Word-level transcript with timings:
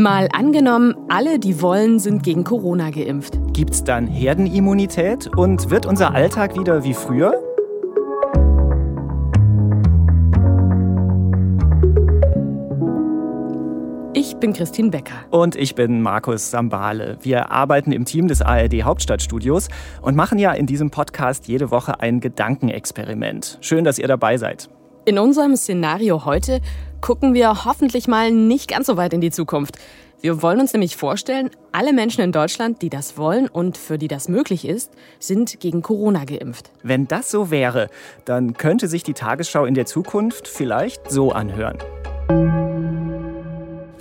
Mal 0.00 0.28
angenommen, 0.32 0.94
alle, 1.10 1.38
die 1.38 1.60
wollen, 1.60 1.98
sind 1.98 2.22
gegen 2.22 2.42
Corona 2.42 2.88
geimpft. 2.88 3.38
Gibt's 3.52 3.84
dann 3.84 4.06
Herdenimmunität 4.06 5.26
und 5.36 5.68
wird 5.68 5.84
unser 5.84 6.14
Alltag 6.14 6.58
wieder 6.58 6.84
wie 6.84 6.94
früher? 6.94 7.34
Ich 14.14 14.36
bin 14.36 14.54
Christine 14.54 14.88
Becker. 14.88 15.26
Und 15.28 15.54
ich 15.54 15.74
bin 15.74 16.00
Markus 16.00 16.50
Sambale. 16.50 17.18
Wir 17.20 17.50
arbeiten 17.50 17.92
im 17.92 18.06
Team 18.06 18.26
des 18.26 18.40
ARD 18.40 18.84
Hauptstadtstudios 18.84 19.68
und 20.00 20.16
machen 20.16 20.38
ja 20.38 20.52
in 20.52 20.64
diesem 20.64 20.90
Podcast 20.90 21.46
jede 21.46 21.70
Woche 21.70 22.00
ein 22.00 22.20
Gedankenexperiment. 22.20 23.58
Schön, 23.60 23.84
dass 23.84 23.98
ihr 23.98 24.08
dabei 24.08 24.38
seid. 24.38 24.70
In 25.04 25.18
unserem 25.18 25.56
Szenario 25.56 26.24
heute 26.24 26.60
gucken 27.00 27.34
wir 27.34 27.64
hoffentlich 27.64 28.08
mal 28.08 28.30
nicht 28.30 28.68
ganz 28.68 28.86
so 28.86 28.96
weit 28.96 29.12
in 29.12 29.20
die 29.20 29.30
Zukunft. 29.30 29.76
Wir 30.22 30.42
wollen 30.42 30.60
uns 30.60 30.74
nämlich 30.74 30.96
vorstellen, 30.96 31.50
alle 31.72 31.94
Menschen 31.94 32.20
in 32.20 32.30
Deutschland, 32.30 32.82
die 32.82 32.90
das 32.90 33.16
wollen 33.16 33.48
und 33.48 33.78
für 33.78 33.96
die 33.96 34.08
das 34.08 34.28
möglich 34.28 34.66
ist, 34.66 34.92
sind 35.18 35.60
gegen 35.60 35.80
Corona 35.80 36.24
geimpft. 36.24 36.70
Wenn 36.82 37.08
das 37.08 37.30
so 37.30 37.50
wäre, 37.50 37.88
dann 38.26 38.54
könnte 38.54 38.86
sich 38.86 39.02
die 39.02 39.14
Tagesschau 39.14 39.64
in 39.64 39.74
der 39.74 39.86
Zukunft 39.86 40.46
vielleicht 40.46 41.10
so 41.10 41.32
anhören. 41.32 41.78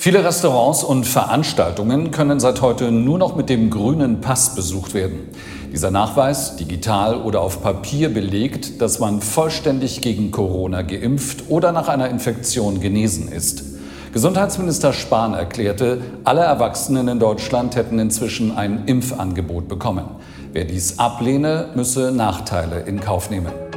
Viele 0.02 0.24
Restaurants 0.24 0.82
und 0.86 1.06
Veranstaltungen 1.06 2.12
können 2.12 2.40
seit 2.40 2.62
heute 2.62 2.90
nur 2.90 3.18
noch 3.18 3.36
mit 3.36 3.50
dem 3.50 3.70
grünen 3.70 4.22
Pass 4.22 4.56
besucht 4.56 4.94
werden. 4.94 5.28
Dieser 5.74 5.92
Nachweis, 5.92 6.56
digital 6.56 7.18
oder 7.18 7.42
auf 7.42 7.62
Papier 7.62 8.08
belegt, 8.08 8.82
dass 8.82 9.00
man 9.00 9.20
vollständig 9.20 10.00
gegen 10.00 10.32
Corona 10.32 10.84
geimpft 10.84 11.50
oder 11.50 11.74
nach 11.74 11.90
einer 11.90 12.08
Infektion 12.08 12.80
genesen 12.80 13.30
ist. 13.30 13.66
Gesundheitsminister 14.14 14.94
Spahn 14.94 15.34
erklärte, 15.34 16.00
alle 16.24 16.44
Erwachsenen 16.44 17.10
in 17.10 17.20
Deutschland 17.20 17.76
hätten 17.76 18.00
inzwischen 18.00 18.58
ein 18.58 18.86
Impfangebot 18.86 19.68
bekommen. 19.68 20.06
Wer 20.54 20.64
dies 20.64 20.98
ablehne, 20.98 21.72
müsse 21.76 22.14
Nachteile 22.14 22.84
in 22.88 23.02
Kauf 23.02 23.30
nehmen. 23.30 23.69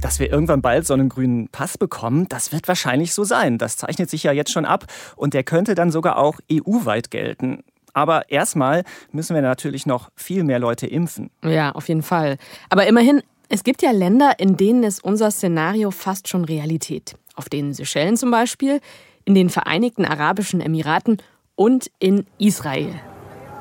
Dass 0.00 0.20
wir 0.20 0.30
irgendwann 0.30 0.62
bald 0.62 0.86
so 0.86 0.94
einen 0.94 1.08
grünen 1.08 1.48
Pass 1.48 1.76
bekommen, 1.76 2.28
das 2.28 2.52
wird 2.52 2.68
wahrscheinlich 2.68 3.14
so 3.14 3.24
sein. 3.24 3.58
Das 3.58 3.76
zeichnet 3.76 4.08
sich 4.08 4.22
ja 4.22 4.32
jetzt 4.32 4.52
schon 4.52 4.64
ab 4.64 4.84
und 5.16 5.34
der 5.34 5.42
könnte 5.42 5.74
dann 5.74 5.90
sogar 5.90 6.18
auch 6.18 6.38
EU-weit 6.50 7.10
gelten. 7.10 7.64
Aber 7.94 8.30
erstmal 8.30 8.84
müssen 9.10 9.34
wir 9.34 9.42
natürlich 9.42 9.86
noch 9.86 10.10
viel 10.14 10.44
mehr 10.44 10.60
Leute 10.60 10.86
impfen. 10.86 11.30
Ja, 11.42 11.72
auf 11.72 11.88
jeden 11.88 12.02
Fall. 12.02 12.36
Aber 12.70 12.86
immerhin, 12.86 13.22
es 13.48 13.64
gibt 13.64 13.82
ja 13.82 13.90
Länder, 13.90 14.34
in 14.38 14.56
denen 14.56 14.84
ist 14.84 15.02
unser 15.02 15.30
Szenario 15.32 15.90
fast 15.90 16.28
schon 16.28 16.44
Realität. 16.44 17.16
Auf 17.34 17.48
den 17.48 17.74
Seychellen 17.74 18.16
zum 18.16 18.30
Beispiel, 18.30 18.80
in 19.24 19.34
den 19.34 19.50
Vereinigten 19.50 20.04
Arabischen 20.04 20.60
Emiraten 20.60 21.18
und 21.56 21.90
in 21.98 22.26
Israel. 22.38 22.94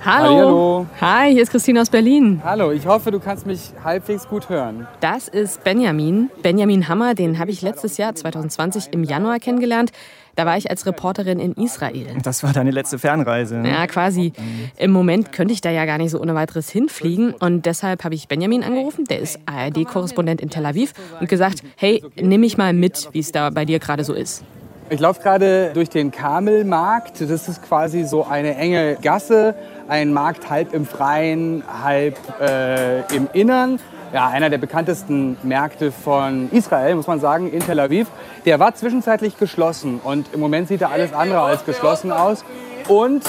Hallo. 0.06 0.30
Hallo. 0.30 0.86
Hi, 1.02 1.32
hier 1.34 1.44
ist 1.44 1.52
Christine 1.52 1.82
aus 1.82 1.90
Berlin. 1.90 2.42
Hallo, 2.44 2.72
ich 2.72 2.86
hoffe, 2.86 3.12
du 3.12 3.20
kannst 3.20 3.46
mich 3.46 3.72
halbwegs 3.84 4.28
gut 4.28 4.48
hören. 4.48 4.88
Das 5.00 5.28
ist 5.28 5.64
Benjamin. 5.64 6.30
Benjamin 6.44 6.88
Hammer, 6.88 7.16
den 7.16 7.40
habe 7.40 7.52
ich 7.52 7.62
letztes 7.62 7.98
Jahr, 7.98 8.14
2020, 8.14 8.90
im 8.92 9.04
Januar 9.04 9.40
kennengelernt. 9.40 9.92
Da 10.36 10.46
war 10.46 10.56
ich 10.56 10.70
als 10.70 10.86
Reporterin 10.86 11.40
in 11.40 11.54
Israel. 11.54 12.06
Das 12.22 12.44
war 12.44 12.54
deine 12.54 12.70
letzte 12.70 13.00
Fernreise. 13.00 13.56
Ne? 13.56 13.72
Ja, 13.72 13.88
quasi. 13.88 14.34
Im 14.78 14.92
Moment 14.92 15.32
könnte 15.32 15.52
ich 15.52 15.62
da 15.62 15.72
ja 15.72 15.86
gar 15.86 15.98
nicht 15.98 16.12
so 16.12 16.22
ohne 16.22 16.36
weiteres 16.36 16.70
hinfliegen. 16.70 17.34
Und 17.34 17.66
deshalb 17.66 18.04
habe 18.04 18.14
ich 18.14 18.28
Benjamin 18.28 18.64
angerufen, 18.64 19.06
der 19.06 19.20
ist 19.20 19.40
ARD-Korrespondent 19.48 20.42
in 20.42 20.52
Tel 20.52 20.66
Aviv, 20.68 20.94
und 21.20 21.28
gesagt, 21.28 21.64
hey, 21.76 22.04
nimm 22.16 22.42
mich 22.42 22.56
mal 22.56 22.72
mit, 22.72 23.10
wie 23.14 23.20
es 23.20 23.32
da 23.32 23.50
bei 23.50 23.66
dir 23.66 23.80
gerade 23.80 24.04
so 24.04 24.14
ist. 24.14 24.44
Ich 24.90 25.02
laufe 25.02 25.22
gerade 25.22 25.72
durch 25.74 25.90
den 25.90 26.12
Kamelmarkt. 26.12 27.20
Das 27.20 27.50
ist 27.50 27.62
quasi 27.62 28.06
so 28.06 28.26
eine 28.26 28.56
enge 28.56 28.96
Gasse, 29.02 29.54
ein 29.90 30.14
Markt 30.14 30.50
halb 30.50 30.74
im 30.74 30.86
Freien, 30.86 31.62
halb 31.84 32.16
äh, 32.40 33.02
im 33.14 33.28
Innern. 33.34 33.80
Ja, 34.14 34.30
einer 34.30 34.50
der 34.50 34.60
bekanntesten 34.60 35.38
Märkte 35.44 35.92
von 35.92 36.50
Israel, 36.52 36.96
muss 36.96 37.08
man 37.08 37.20
sagen, 37.20 37.52
in 37.52 37.60
Tel 37.60 37.82
Aviv. 37.82 38.08
Der 38.46 38.62
war 38.62 38.74
zwischenzeitlich 38.76 39.38
geschlossen 39.38 40.00
und 40.02 40.34
im 40.34 40.40
Moment 40.40 40.70
sieht 40.70 40.82
er 40.82 40.92
alles 40.92 41.12
andere 41.12 41.42
als 41.42 41.66
geschlossen 41.66 42.14
aus. 42.14 42.46
Und 42.88 43.24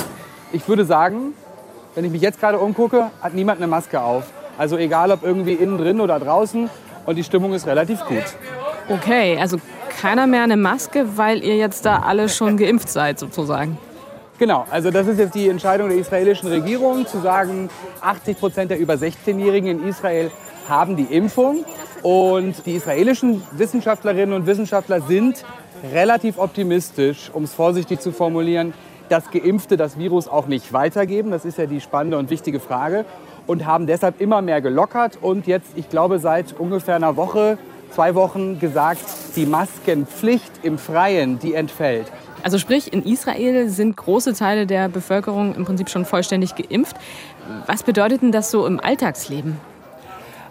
ich 0.52 0.68
würde 0.68 0.84
sagen, 0.84 1.34
wenn 1.96 2.04
ich 2.04 2.12
mich 2.12 2.22
jetzt 2.22 2.38
gerade 2.38 2.60
umgucke, 2.60 3.10
hat 3.20 3.34
niemand 3.34 3.58
eine 3.58 3.66
Maske 3.66 4.00
auf. 4.00 4.30
Also 4.56 4.76
egal 4.76 5.10
ob 5.10 5.24
irgendwie 5.24 5.54
innen 5.54 5.76
drin 5.76 6.00
oder 6.00 6.20
draußen 6.20 6.70
und 7.04 7.16
die 7.16 7.24
Stimmung 7.24 7.52
ist 7.52 7.66
relativ 7.66 8.04
gut. 8.04 8.22
Okay, 8.88 9.36
also 9.40 9.58
keiner 10.00 10.28
mehr 10.28 10.44
eine 10.44 10.56
Maske, 10.56 11.16
weil 11.16 11.42
ihr 11.42 11.56
jetzt 11.56 11.84
da 11.84 12.00
alle 12.00 12.28
schon 12.28 12.56
geimpft 12.56 12.88
seid 12.88 13.18
sozusagen. 13.18 13.78
Genau, 14.38 14.64
also 14.70 14.92
das 14.92 15.08
ist 15.08 15.18
jetzt 15.18 15.34
die 15.34 15.48
Entscheidung 15.48 15.88
der 15.88 15.98
israelischen 15.98 16.48
Regierung, 16.48 17.06
zu 17.06 17.18
sagen, 17.18 17.68
80 18.00 18.38
Prozent 18.38 18.70
der 18.70 18.78
über 18.78 18.94
16-Jährigen 18.94 19.80
in 19.80 19.88
Israel 19.88 20.30
haben 20.68 20.96
die 20.96 21.02
Impfung. 21.12 21.64
Und 22.02 22.64
die 22.64 22.76
israelischen 22.76 23.42
Wissenschaftlerinnen 23.50 24.32
und 24.32 24.46
Wissenschaftler 24.46 25.00
sind 25.00 25.44
relativ 25.92 26.38
optimistisch, 26.38 27.32
um 27.34 27.42
es 27.42 27.52
vorsichtig 27.52 27.98
zu 27.98 28.12
formulieren, 28.12 28.74
dass 29.08 29.28
Geimpfte 29.32 29.76
das 29.76 29.98
Virus 29.98 30.28
auch 30.28 30.46
nicht 30.46 30.72
weitergeben. 30.72 31.32
Das 31.32 31.44
ist 31.44 31.58
ja 31.58 31.66
die 31.66 31.80
spannende 31.80 32.18
und 32.18 32.30
wichtige 32.30 32.60
Frage. 32.60 33.04
Und 33.48 33.66
haben 33.66 33.88
deshalb 33.88 34.20
immer 34.20 34.42
mehr 34.42 34.60
gelockert 34.60 35.18
und 35.20 35.48
jetzt, 35.48 35.70
ich 35.74 35.88
glaube, 35.88 36.20
seit 36.20 36.52
ungefähr 36.60 36.94
einer 36.94 37.16
Woche, 37.16 37.58
zwei 37.90 38.14
Wochen 38.14 38.58
gesagt, 38.58 39.02
die 39.36 39.46
Maskenpflicht 39.46 40.50
im 40.62 40.78
Freien, 40.78 41.38
die 41.38 41.54
entfällt. 41.54 42.06
Also 42.42 42.58
sprich, 42.58 42.92
in 42.92 43.02
Israel 43.02 43.68
sind 43.68 43.96
große 43.96 44.34
Teile 44.34 44.66
der 44.66 44.88
Bevölkerung 44.88 45.54
im 45.54 45.64
Prinzip 45.64 45.90
schon 45.90 46.04
vollständig 46.04 46.54
geimpft. 46.54 46.96
Was 47.66 47.82
bedeutet 47.82 48.22
denn 48.22 48.32
das 48.32 48.50
so 48.50 48.66
im 48.66 48.80
Alltagsleben? 48.80 49.56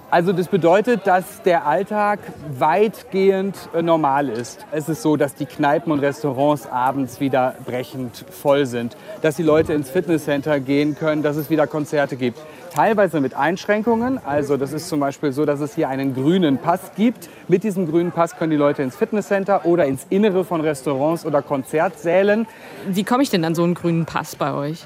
Also 0.09 0.31
das 0.31 0.47
bedeutet, 0.47 1.05
dass 1.05 1.41
der 1.41 1.67
Alltag 1.67 2.19
weitgehend 2.57 3.57
äh, 3.75 3.81
normal 3.81 4.29
ist. 4.29 4.65
Es 4.71 4.87
ist 4.87 5.01
so, 5.01 5.17
dass 5.17 5.35
die 5.35 5.45
Kneipen 5.45 5.91
und 5.91 5.99
Restaurants 5.99 6.65
abends 6.65 7.19
wieder 7.19 7.55
brechend 7.65 8.23
voll 8.31 8.65
sind, 8.65 8.95
dass 9.21 9.35
die 9.35 9.43
Leute 9.43 9.73
ins 9.73 9.89
Fitnesscenter 9.89 10.61
gehen 10.61 10.95
können, 10.95 11.23
dass 11.23 11.35
es 11.35 11.49
wieder 11.49 11.67
Konzerte 11.67 12.15
gibt. 12.15 12.39
Teilweise 12.73 13.19
mit 13.19 13.33
Einschränkungen. 13.33 14.17
Also 14.25 14.55
das 14.55 14.71
ist 14.71 14.87
zum 14.87 15.01
Beispiel 15.01 15.33
so, 15.33 15.43
dass 15.43 15.59
es 15.59 15.75
hier 15.75 15.89
einen 15.89 16.15
grünen 16.15 16.57
Pass 16.57 16.91
gibt. 16.95 17.27
Mit 17.49 17.65
diesem 17.65 17.85
grünen 17.85 18.13
Pass 18.13 18.37
können 18.37 18.51
die 18.51 18.57
Leute 18.57 18.83
ins 18.83 18.95
Fitnesscenter 18.95 19.65
oder 19.65 19.87
ins 19.87 20.05
Innere 20.09 20.45
von 20.45 20.61
Restaurants 20.61 21.25
oder 21.25 21.41
Konzertsälen. 21.41 22.47
Wie 22.87 23.03
komme 23.03 23.23
ich 23.23 23.29
denn 23.29 23.43
an 23.43 23.55
so 23.55 23.63
einen 23.65 23.73
grünen 23.73 24.05
Pass 24.05 24.37
bei 24.37 24.53
euch? 24.53 24.85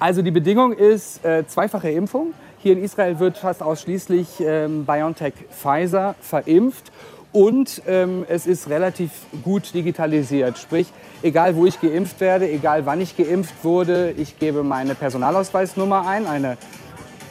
Also 0.00 0.22
die 0.22 0.30
Bedingung 0.30 0.72
ist 0.72 1.22
äh, 1.22 1.46
zweifache 1.46 1.90
Impfung. 1.90 2.32
Hier 2.60 2.72
in 2.72 2.82
Israel 2.82 3.20
wird 3.20 3.38
fast 3.38 3.62
ausschließlich 3.62 4.40
ähm, 4.40 4.84
BioNTech 4.84 5.34
Pfizer 5.50 6.16
verimpft. 6.20 6.90
Und 7.30 7.82
ähm, 7.86 8.24
es 8.28 8.48
ist 8.48 8.68
relativ 8.68 9.10
gut 9.44 9.74
digitalisiert. 9.74 10.58
Sprich, 10.58 10.88
egal 11.22 11.54
wo 11.54 11.66
ich 11.66 11.80
geimpft 11.80 12.20
werde, 12.20 12.50
egal 12.50 12.84
wann 12.84 13.00
ich 13.00 13.16
geimpft 13.16 13.54
wurde, 13.62 14.12
ich 14.16 14.40
gebe 14.40 14.64
meine 14.64 14.96
Personalausweisnummer 14.96 16.06
ein, 16.06 16.26
eine 16.26 16.56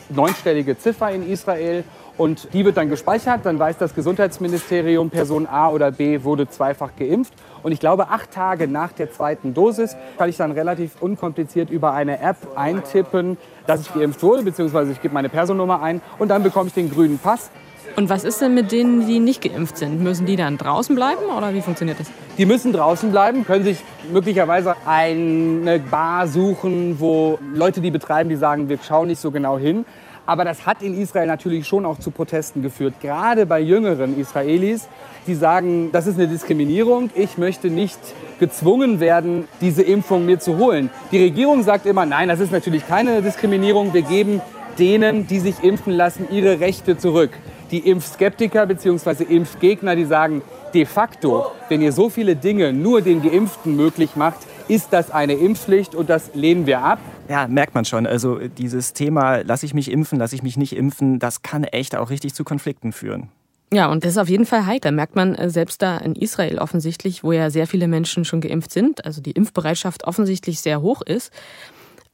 neunstellige 0.09 0.77
Ziffer 0.77 1.11
in 1.11 1.29
Israel. 1.29 1.83
Und 2.17 2.53
die 2.53 2.66
wird 2.66 2.78
dann 2.78 2.89
gespeichert. 2.89 3.41
Dann 3.45 3.59
weiß 3.59 3.78
das 3.78 3.94
Gesundheitsministerium, 3.94 5.09
Person 5.09 5.45
A 5.47 5.69
oder 5.69 5.91
B 5.91 6.23
wurde 6.23 6.50
zweifach 6.50 6.91
geimpft. 6.97 7.33
Und 7.63 7.72
ich 7.72 7.79
glaube, 7.79 8.09
acht 8.09 8.31
Tage 8.31 8.67
nach 8.67 8.91
der 8.91 9.11
zweiten 9.11 9.53
Dosis 9.53 9.95
kann 10.17 10.29
ich 10.29 10.38
dann 10.38 10.51
relativ 10.51 11.01
unkompliziert 11.01 11.69
über 11.69 11.94
eine 11.94 12.19
App 12.22 12.38
eintippen, 12.56 13.38
dass 13.67 13.81
ich 13.81 13.94
geimpft 13.94 14.23
wurde, 14.23 14.44
beziehungsweise 14.44 14.91
ich 14.91 15.01
gebe 15.01 15.13
meine 15.13 15.29
Personennummer 15.29 15.81
ein 15.81 16.01
und 16.17 16.29
dann 16.29 16.44
bekomme 16.44 16.67
ich 16.67 16.73
den 16.73 16.89
grünen 16.89 17.19
Pass. 17.19 17.51
Und 17.95 18.09
was 18.09 18.23
ist 18.23 18.41
denn 18.41 18.53
mit 18.53 18.72
denen, 18.72 19.07
die 19.07 19.19
nicht 19.19 19.41
geimpft 19.41 19.77
sind? 19.77 20.03
Müssen 20.03 20.27
die 20.27 20.35
dann 20.35 20.57
draußen 20.57 20.95
bleiben 20.95 21.25
oder 21.35 21.53
wie 21.53 21.61
funktioniert 21.61 22.00
das? 22.00 22.07
Die 22.38 22.45
müssen 22.45 22.71
draußen 22.71 23.12
bleiben, 23.12 23.44
können 23.44 23.63
sich 23.63 23.80
möglicherweise 24.13 24.75
eine 24.86 25.80
Bar 25.80 26.27
suchen, 26.27 27.00
wo 27.00 27.39
Leute 27.53 27.81
die 27.81 27.89
betreiben, 27.89 28.30
die 28.30 28.36
sagen, 28.36 28.69
wir 28.69 28.77
schauen 28.88 29.07
nicht 29.07 29.19
so 29.19 29.31
genau 29.31 29.57
hin. 29.57 29.83
Aber 30.27 30.44
das 30.44 30.65
hat 30.65 30.81
in 30.81 31.00
Israel 31.00 31.25
natürlich 31.25 31.65
schon 31.65 31.85
auch 31.85 32.00
zu 32.00 32.12
Protesten 32.12 32.62
geführt, 32.62 32.95
gerade 33.01 33.45
bei 33.45 33.62
jüngeren 33.62 34.19
Israelis, 34.19 34.89
die 35.25 35.35
sagen, 35.35 35.89
das 35.94 36.06
ist 36.06 36.19
eine 36.19 36.27
Diskriminierung, 36.27 37.09
ich 37.15 37.38
möchte 37.38 37.69
nicht 37.69 37.97
gezwungen 38.38 39.00
werden, 39.00 39.47
diese 39.62 39.83
Impfung 39.83 40.25
mir 40.25 40.38
zu 40.38 40.57
holen. 40.57 40.89
Die 41.13 41.24
Regierung 41.24 41.63
sagt 41.63 41.85
immer, 41.85 42.06
nein, 42.06 42.27
das 42.27 42.41
ist 42.41 42.51
natürlich 42.51 42.85
keine 42.85 43.21
Diskriminierung, 43.21 43.94
wir 43.94 44.01
geben 44.01 44.41
denen, 44.77 45.27
die 45.27 45.39
sich 45.39 45.63
impfen 45.63 45.94
lassen, 45.94 46.27
ihre 46.30 46.59
Rechte 46.59 46.97
zurück. 46.97 47.31
Die 47.71 47.80
Impfskeptiker 47.80 48.65
bzw. 48.65 49.23
Impfgegner, 49.23 49.95
die 49.95 50.06
sagen, 50.06 50.41
de 50.73 50.85
facto, 50.85 51.45
wenn 51.69 51.81
ihr 51.81 51.94
so 51.94 52.09
viele 52.09 52.35
Dinge 52.35 52.73
nur 52.73 53.01
den 53.01 53.21
Geimpften 53.21 53.77
möglich 53.77 54.18
macht, 54.18 54.39
ist 54.68 54.92
das 54.92 55.12
eine 55.12 55.34
Impfpflicht 55.34 55.96
und 55.96 56.10
das 56.10 56.31
lehnen 56.34 56.66
wir 56.66 56.81
ab. 56.81 57.00
Ja, 57.30 57.48
merkt 57.48 57.75
man 57.75 57.86
schon. 57.86 58.06
Also 58.06 58.40
dieses 58.40 58.94
Thema, 58.94 59.38
lasse 59.38 59.66
ich 59.66 59.74
mich 59.74 59.92
impfen, 59.92 60.19
lasse 60.19 60.36
ich 60.36 60.44
mich 60.44 60.58
nicht 60.58 60.75
impfen, 60.75 61.19
das 61.19 61.42
kann 61.42 61.64
echt 61.64 61.96
auch 61.96 62.10
richtig 62.10 62.34
zu 62.34 62.44
Konflikten 62.44 62.92
führen. 62.92 63.30
Ja, 63.72 63.92
und 63.92 64.06
das 64.06 64.12
ist 64.12 64.18
auf 64.18 64.30
jeden 64.30 64.46
Fall 64.46 64.66
heikel. 64.66 64.92
Merkt 64.92 65.16
man 65.16 65.36
äh, 65.36 65.50
selbst 65.50 65.81
da 65.81 65.98
in 65.98 66.16
Israel 66.16 66.60
offensichtlich, 66.60 67.24
wo 67.24 67.34
ja 67.34 67.50
sehr 67.50 67.68
viele 67.68 67.88
Menschen 67.88 68.24
schon 68.24 68.40
geimpft 68.40 68.72
sind, 68.72 69.06
also 69.06 69.22
die 69.22 69.31
Impfbereitschaft 69.31 70.06
offensichtlich 70.06 70.62
sehr 70.62 70.81
hoch 70.81 71.02
ist. 71.02 71.34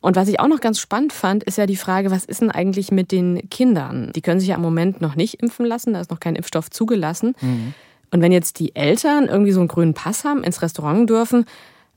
Und 0.01 0.15
was 0.15 0.27
ich 0.27 0.39
auch 0.39 0.47
noch 0.47 0.59
ganz 0.59 0.79
spannend 0.79 1.13
fand, 1.13 1.43
ist 1.43 1.57
ja 1.57 1.65
die 1.65 1.77
Frage, 1.77 2.11
was 2.11 2.25
ist 2.25 2.41
denn 2.41 2.51
eigentlich 2.51 2.91
mit 2.91 3.11
den 3.11 3.49
Kindern? 3.49 4.11
Die 4.13 4.21
können 4.21 4.39
sich 4.39 4.49
ja 4.49 4.55
im 4.55 4.61
Moment 4.61 4.99
noch 4.99 5.15
nicht 5.15 5.41
impfen 5.41 5.65
lassen, 5.65 5.93
da 5.93 6.01
ist 6.01 6.11
noch 6.11 6.19
kein 6.19 6.35
Impfstoff 6.35 6.69
zugelassen. 6.69 7.35
Mhm. 7.39 7.73
Und 8.11 8.21
wenn 8.21 8.31
jetzt 8.31 8.59
die 8.59 8.75
Eltern 8.75 9.27
irgendwie 9.27 9.53
so 9.53 9.61
einen 9.61 9.69
grünen 9.69 9.93
Pass 9.93 10.25
haben, 10.25 10.43
ins 10.43 10.61
Restaurant 10.61 11.09
dürfen, 11.09 11.45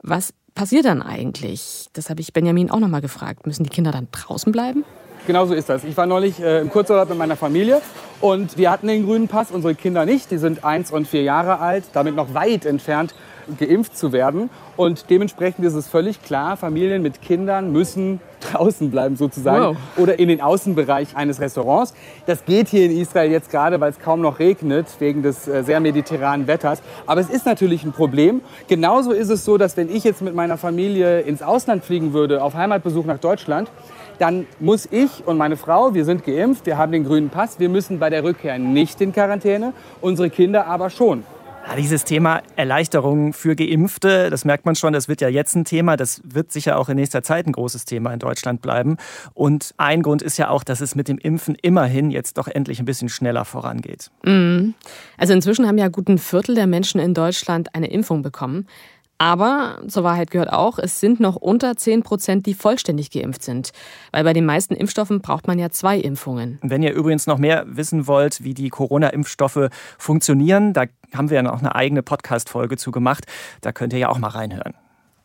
was 0.03 0.33
passiert 0.57 0.87
dann 0.87 1.03
eigentlich? 1.03 1.89
Das 1.93 2.11
habe 2.11 2.21
ich 2.21 2.33
Benjamin 2.33 2.71
auch 2.73 2.81
noch 2.81 2.89
mal 2.89 3.01
gefragt. 3.01 3.47
Müssen 3.47 3.63
die 3.63 3.71
Kinder 3.71 3.93
dann 3.93 4.09
draußen 4.11 4.51
bleiben? 4.51 4.85
Genau 5.29 5.47
so 5.47 5.55
ist 5.55 5.69
das. 5.69 5.85
Ich 5.85 5.97
war 5.97 6.07
neulich 6.07 6.41
äh, 6.41 6.61
im 6.61 6.71
Kurzurlaub 6.71 7.09
mit 7.09 7.19
meiner 7.19 7.37
Familie 7.37 7.81
und 8.21 8.57
wir 8.57 8.71
hatten 8.71 8.87
den 8.89 9.05
grünen 9.05 9.29
Pass, 9.29 9.51
unsere 9.51 9.75
Kinder 9.75 10.05
nicht. 10.05 10.31
Die 10.31 10.39
sind 10.39 10.65
eins 10.65 10.91
und 10.91 11.07
vier 11.07 11.23
Jahre 11.23 11.59
alt, 11.61 11.85
damit 11.93 12.15
noch 12.15 12.35
weit 12.35 12.65
entfernt 12.65 13.15
geimpft 13.59 13.97
zu 13.97 14.13
werden. 14.13 14.51
Und 14.77 15.11
dementsprechend 15.11 15.65
ist 15.65 15.75
es 15.75 15.89
völlig 15.89 16.23
klar, 16.23 16.57
Familien 16.57 17.03
mit 17.03 17.23
Kindern 17.23 17.73
müssen 17.73 18.21
draußen 18.41 18.91
bleiben 18.91 19.17
sozusagen 19.17 19.65
wow. 19.65 19.77
oder 19.97 20.19
in 20.19 20.29
den 20.29 20.41
Außenbereich 20.41 21.17
eines 21.17 21.41
Restaurants. 21.41 21.95
Das 22.27 22.45
geht 22.45 22.69
hier 22.69 22.85
in 22.85 22.97
Israel 22.97 23.31
jetzt 23.31 23.51
gerade, 23.51 23.81
weil 23.81 23.91
es 23.91 23.99
kaum 23.99 24.21
noch 24.21 24.39
regnet 24.39 24.87
wegen 24.99 25.23
des 25.23 25.49
äh, 25.49 25.63
sehr 25.63 25.81
mediterranen 25.81 26.47
Wetters. 26.47 26.83
Aber 27.07 27.21
es 27.21 27.31
ist 27.31 27.47
natürlich 27.47 27.85
ein 27.85 27.93
Problem. 27.93 28.43
Genauso 28.69 29.13
ist 29.13 29.31
es 29.31 29.45
so, 29.45 29.59
dass 29.59 29.77
wenn 29.77 29.95
ich 29.95 30.05
jetzt 30.05 30.23
mit 30.23 30.35
meiner 30.35 30.59
Familie 30.59 31.21
ins 31.21 31.43
Ausland 31.43 31.85
fliegen 31.85 32.13
würde, 32.13 32.43
auf 32.43 32.55
Heimatbesuch 32.55 33.05
nach 33.05 33.19
Deutschland, 33.19 33.71
dann 34.19 34.47
muss 34.61 34.89
ich 34.91 35.27
und 35.27 35.37
meine 35.37 35.57
Frau, 35.57 35.95
wir 35.95 36.05
sind 36.05 36.25
geimpft, 36.25 36.67
wir 36.67 36.79
haben 36.79 36.93
den 36.93 37.05
grünen 37.05 37.29
Pass, 37.29 37.59
wir 37.61 37.69
müssen 37.69 37.99
bei 37.99 38.09
der 38.11 38.25
Rückkehr 38.25 38.59
nicht 38.59 39.01
in 39.01 39.13
Quarantäne, 39.13 39.73
unsere 40.01 40.31
Kinder 40.31 40.67
aber 40.67 40.91
schon. 40.91 41.25
Ja, 41.69 41.75
dieses 41.75 42.05
Thema 42.05 42.43
Erleichterung 42.55 43.33
für 43.33 43.57
Geimpfte, 43.57 44.31
das 44.31 44.45
merkt 44.45 44.67
man 44.67 44.77
schon, 44.77 44.93
das 44.93 45.09
wird 45.09 45.21
ja 45.21 45.29
jetzt 45.29 45.57
ein 45.57 45.65
Thema, 45.65 45.97
das 45.97 46.21
wird 46.25 46.53
sicher 46.53 46.79
auch 46.79 46.89
in 46.89 46.95
nächster 46.95 47.25
Zeit 47.25 47.47
ein 47.47 47.53
großes 47.53 47.85
Thema 47.87 48.13
in 48.13 48.21
Deutschland 48.21 48.63
bleiben. 48.63 48.99
Und 49.35 49.75
ein 49.77 50.03
Grund 50.03 50.23
ist 50.23 50.37
ja 50.37 50.49
auch, 50.49 50.63
dass 50.63 50.81
es 50.81 50.95
mit 50.95 51.09
dem 51.09 51.19
Impfen 51.19 51.57
immerhin 51.61 52.11
jetzt 52.13 52.39
doch 52.39 52.47
endlich 52.47 52.79
ein 52.79 52.85
bisschen 52.85 53.09
schneller 53.09 53.45
vorangeht. 53.45 54.13
Mhm. 54.25 54.75
Also 55.19 55.33
inzwischen 55.33 55.67
haben 55.67 55.79
ja 55.79 55.89
gut 55.89 56.09
ein 56.09 56.19
Viertel 56.19 56.55
der 56.55 56.69
Menschen 56.69 57.01
in 57.01 57.15
Deutschland 57.15 57.75
eine 57.75 57.91
Impfung 57.91 58.23
bekommen. 58.23 58.69
Aber 59.19 59.81
zur 59.89 60.05
Wahrheit 60.05 60.31
gehört 60.31 60.53
auch, 60.53 60.79
es 60.79 61.01
sind 61.01 61.21
noch 61.21 61.37
unter 61.37 61.77
10 61.77 62.03
Prozent, 62.03 62.47
die 62.47 62.55
vollständig 62.55 63.11
geimpft 63.11 63.43
sind. 63.43 63.73
Weil 64.13 64.25
bei 64.25 64.33
den 64.33 64.45
meisten 64.45 64.75
Impfstoffen 64.75 65.21
braucht 65.21 65.47
man 65.47 65.59
ja 65.59 65.71
zwei 65.71 65.99
Impfungen. 65.99 66.59
Wenn 66.63 66.83
ihr 66.83 66.93
übrigens 66.93 67.27
noch 67.27 67.39
mehr 67.39 67.65
wissen 67.67 68.07
wollt, 68.07 68.45
wie 68.45 68.55
die 68.55 68.69
Corona-Impfstoffe 68.69 69.71
funktionieren, 69.99 70.73
da 70.73 70.85
haben 71.15 71.31
wir 71.31 71.37
ja 71.37 71.43
noch 71.43 71.61
eine 71.61 71.75
eigene 71.75 72.03
Podcast-Folge 72.03 72.77
zu 72.77 72.91
gemacht. 72.91 73.25
Da 73.63 73.73
könnt 73.73 73.93
ihr 73.93 73.99
ja 73.99 74.09
auch 74.11 74.19
mal 74.19 74.29
reinhören. 74.29 74.75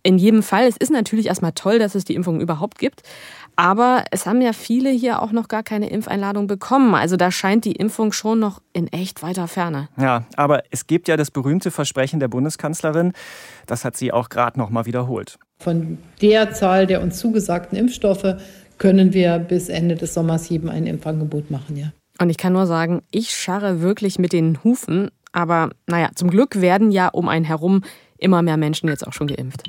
In 0.03 0.17
jedem 0.17 0.43
Fall, 0.43 0.67
es 0.67 0.77
ist 0.77 0.91
natürlich 0.91 1.27
erstmal 1.27 1.51
toll, 1.51 1.79
dass 1.79 1.95
es 1.95 2.05
die 2.05 2.15
Impfung 2.15 2.41
überhaupt 2.41 2.79
gibt. 2.79 3.03
Aber 3.55 4.05
es 4.11 4.25
haben 4.25 4.41
ja 4.41 4.53
viele 4.53 4.89
hier 4.89 5.21
auch 5.21 5.31
noch 5.31 5.47
gar 5.47 5.61
keine 5.61 5.89
Impfeinladung 5.89 6.47
bekommen. 6.47 6.95
Also 6.95 7.17
da 7.17 7.31
scheint 7.31 7.65
die 7.65 7.73
Impfung 7.73 8.11
schon 8.11 8.39
noch 8.39 8.61
in 8.73 8.87
echt 8.87 9.21
weiter 9.21 9.47
Ferne. 9.47 9.89
Ja, 9.97 10.25
aber 10.35 10.63
es 10.71 10.87
gibt 10.87 11.07
ja 11.07 11.17
das 11.17 11.29
berühmte 11.31 11.69
Versprechen 11.69 12.19
der 12.19 12.29
Bundeskanzlerin. 12.29 13.13
Das 13.67 13.85
hat 13.85 13.97
sie 13.97 14.11
auch 14.11 14.29
gerade 14.29 14.57
noch 14.57 14.69
mal 14.69 14.85
wiederholt. 14.85 15.37
Von 15.59 15.99
der 16.21 16.53
Zahl 16.53 16.87
der 16.87 17.01
uns 17.01 17.19
zugesagten 17.19 17.77
Impfstoffe 17.77 18.35
können 18.77 19.13
wir 19.13 19.37
bis 19.37 19.69
Ende 19.69 19.95
des 19.95 20.15
Sommers 20.15 20.49
jedem 20.49 20.69
ein 20.69 20.87
Impfangebot 20.87 21.51
machen, 21.51 21.77
ja. 21.77 21.91
Und 22.19 22.29
ich 22.29 22.37
kann 22.37 22.53
nur 22.53 22.65
sagen, 22.65 23.01
ich 23.11 23.35
scharre 23.35 23.81
wirklich 23.81 24.17
mit 24.17 24.33
den 24.33 24.63
Hufen. 24.63 25.09
Aber 25.33 25.69
naja, 25.87 26.09
zum 26.15 26.29
Glück 26.29 26.61
werden 26.61 26.91
ja 26.91 27.07
um 27.09 27.29
einen 27.29 27.45
herum 27.45 27.83
immer 28.17 28.41
mehr 28.41 28.57
Menschen 28.57 28.89
jetzt 28.89 29.05
auch 29.05 29.13
schon 29.13 29.27
geimpft. 29.27 29.63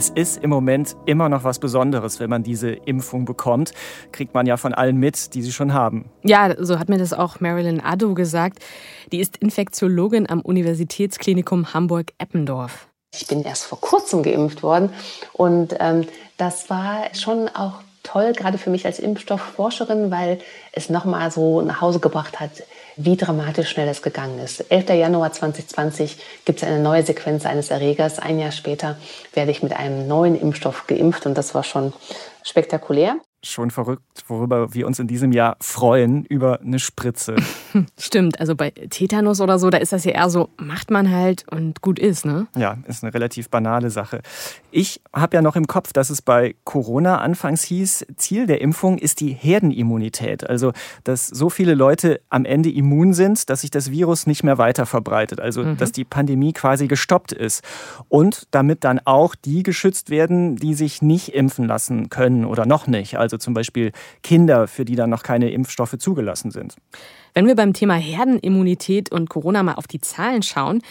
Es 0.00 0.08
ist 0.08 0.42
im 0.42 0.48
Moment 0.48 0.96
immer 1.04 1.28
noch 1.28 1.44
was 1.44 1.58
Besonderes, 1.58 2.20
wenn 2.20 2.30
man 2.30 2.42
diese 2.42 2.70
Impfung 2.70 3.26
bekommt. 3.26 3.74
Kriegt 4.12 4.32
man 4.32 4.46
ja 4.46 4.56
von 4.56 4.72
allen 4.72 4.96
mit, 4.96 5.34
die 5.34 5.42
sie 5.42 5.52
schon 5.52 5.74
haben. 5.74 6.06
Ja, 6.22 6.54
so 6.58 6.78
hat 6.78 6.88
mir 6.88 6.96
das 6.96 7.12
auch 7.12 7.40
Marilyn 7.40 7.82
Addo 7.82 8.14
gesagt. 8.14 8.60
Die 9.12 9.20
ist 9.20 9.36
Infektiologin 9.36 10.26
am 10.26 10.40
Universitätsklinikum 10.40 11.74
Hamburg-Eppendorf. 11.74 12.88
Ich 13.14 13.26
bin 13.26 13.42
erst 13.42 13.64
vor 13.64 13.78
kurzem 13.78 14.22
geimpft 14.22 14.62
worden 14.62 14.88
und 15.34 15.76
ähm, 15.78 16.06
das 16.38 16.70
war 16.70 17.14
schon 17.14 17.48
auch 17.48 17.82
toll, 18.02 18.32
gerade 18.32 18.56
für 18.56 18.70
mich 18.70 18.86
als 18.86 19.00
Impfstoffforscherin, 19.00 20.10
weil 20.10 20.38
es 20.72 20.88
nochmal 20.88 21.30
so 21.30 21.60
nach 21.60 21.82
Hause 21.82 22.00
gebracht 22.00 22.40
hat, 22.40 22.52
wie 23.04 23.16
dramatisch 23.16 23.68
schnell 23.70 23.88
es 23.88 24.02
gegangen 24.02 24.38
ist. 24.38 24.70
11. 24.70 24.90
Januar 24.90 25.32
2020 25.32 26.16
gibt 26.44 26.62
es 26.62 26.68
eine 26.68 26.80
neue 26.80 27.02
Sequenz 27.02 27.46
eines 27.46 27.70
Erregers. 27.70 28.18
Ein 28.18 28.38
Jahr 28.38 28.52
später 28.52 28.96
werde 29.32 29.50
ich 29.50 29.62
mit 29.62 29.72
einem 29.72 30.06
neuen 30.06 30.38
Impfstoff 30.38 30.86
geimpft 30.86 31.26
und 31.26 31.36
das 31.36 31.54
war 31.54 31.64
schon 31.64 31.92
spektakulär 32.42 33.16
schon 33.42 33.70
verrückt, 33.70 34.24
worüber 34.28 34.74
wir 34.74 34.86
uns 34.86 34.98
in 34.98 35.06
diesem 35.06 35.32
Jahr 35.32 35.56
freuen, 35.60 36.24
über 36.24 36.60
eine 36.60 36.78
Spritze. 36.78 37.36
Stimmt, 37.98 38.38
also 38.38 38.54
bei 38.54 38.70
Tetanus 38.70 39.40
oder 39.40 39.58
so, 39.58 39.70
da 39.70 39.78
ist 39.78 39.92
das 39.92 40.04
ja 40.04 40.12
eher 40.12 40.30
so, 40.30 40.50
macht 40.58 40.90
man 40.90 41.10
halt 41.10 41.46
und 41.50 41.80
gut 41.80 41.98
ist, 41.98 42.26
ne? 42.26 42.48
Ja, 42.56 42.76
ist 42.86 43.02
eine 43.02 43.14
relativ 43.14 43.48
banale 43.48 43.90
Sache. 43.90 44.20
Ich 44.70 45.00
habe 45.12 45.36
ja 45.36 45.42
noch 45.42 45.56
im 45.56 45.66
Kopf, 45.66 45.92
dass 45.92 46.10
es 46.10 46.22
bei 46.22 46.54
Corona 46.64 47.18
anfangs 47.18 47.62
hieß, 47.64 48.06
Ziel 48.16 48.46
der 48.46 48.60
Impfung 48.60 48.98
ist 48.98 49.20
die 49.20 49.32
Herdenimmunität. 49.32 50.48
Also, 50.48 50.72
dass 51.04 51.26
so 51.26 51.50
viele 51.50 51.74
Leute 51.74 52.20
am 52.28 52.44
Ende 52.44 52.70
immun 52.70 53.14
sind, 53.14 53.48
dass 53.50 53.62
sich 53.62 53.70
das 53.70 53.90
Virus 53.90 54.26
nicht 54.26 54.44
mehr 54.44 54.58
weiter 54.58 54.86
verbreitet. 54.86 55.40
Also, 55.40 55.64
mhm. 55.64 55.76
dass 55.76 55.92
die 55.92 56.04
Pandemie 56.04 56.52
quasi 56.52 56.88
gestoppt 56.88 57.32
ist. 57.32 57.64
Und 58.08 58.46
damit 58.50 58.84
dann 58.84 59.00
auch 59.04 59.34
die 59.34 59.62
geschützt 59.62 60.10
werden, 60.10 60.56
die 60.56 60.74
sich 60.74 61.02
nicht 61.02 61.34
impfen 61.34 61.66
lassen 61.66 62.10
können 62.10 62.44
oder 62.44 62.66
noch 62.66 62.86
nicht. 62.86 63.18
Also 63.18 63.29
also 63.32 63.38
zum 63.38 63.54
Beispiel 63.54 63.92
Kinder, 64.22 64.66
für 64.68 64.84
die 64.84 64.96
dann 64.96 65.10
noch 65.10 65.22
keine 65.22 65.50
Impfstoffe 65.50 65.96
zugelassen 65.98 66.50
sind. 66.50 66.74
Wenn 67.34 67.46
wir 67.46 67.54
beim 67.54 67.72
Thema 67.72 67.94
Herdenimmunität 67.94 69.12
und 69.12 69.30
Corona 69.30 69.62
mal 69.62 69.74
auf 69.74 69.86
die 69.86 70.00
Zahlen 70.00 70.42
schauen, 70.42 70.82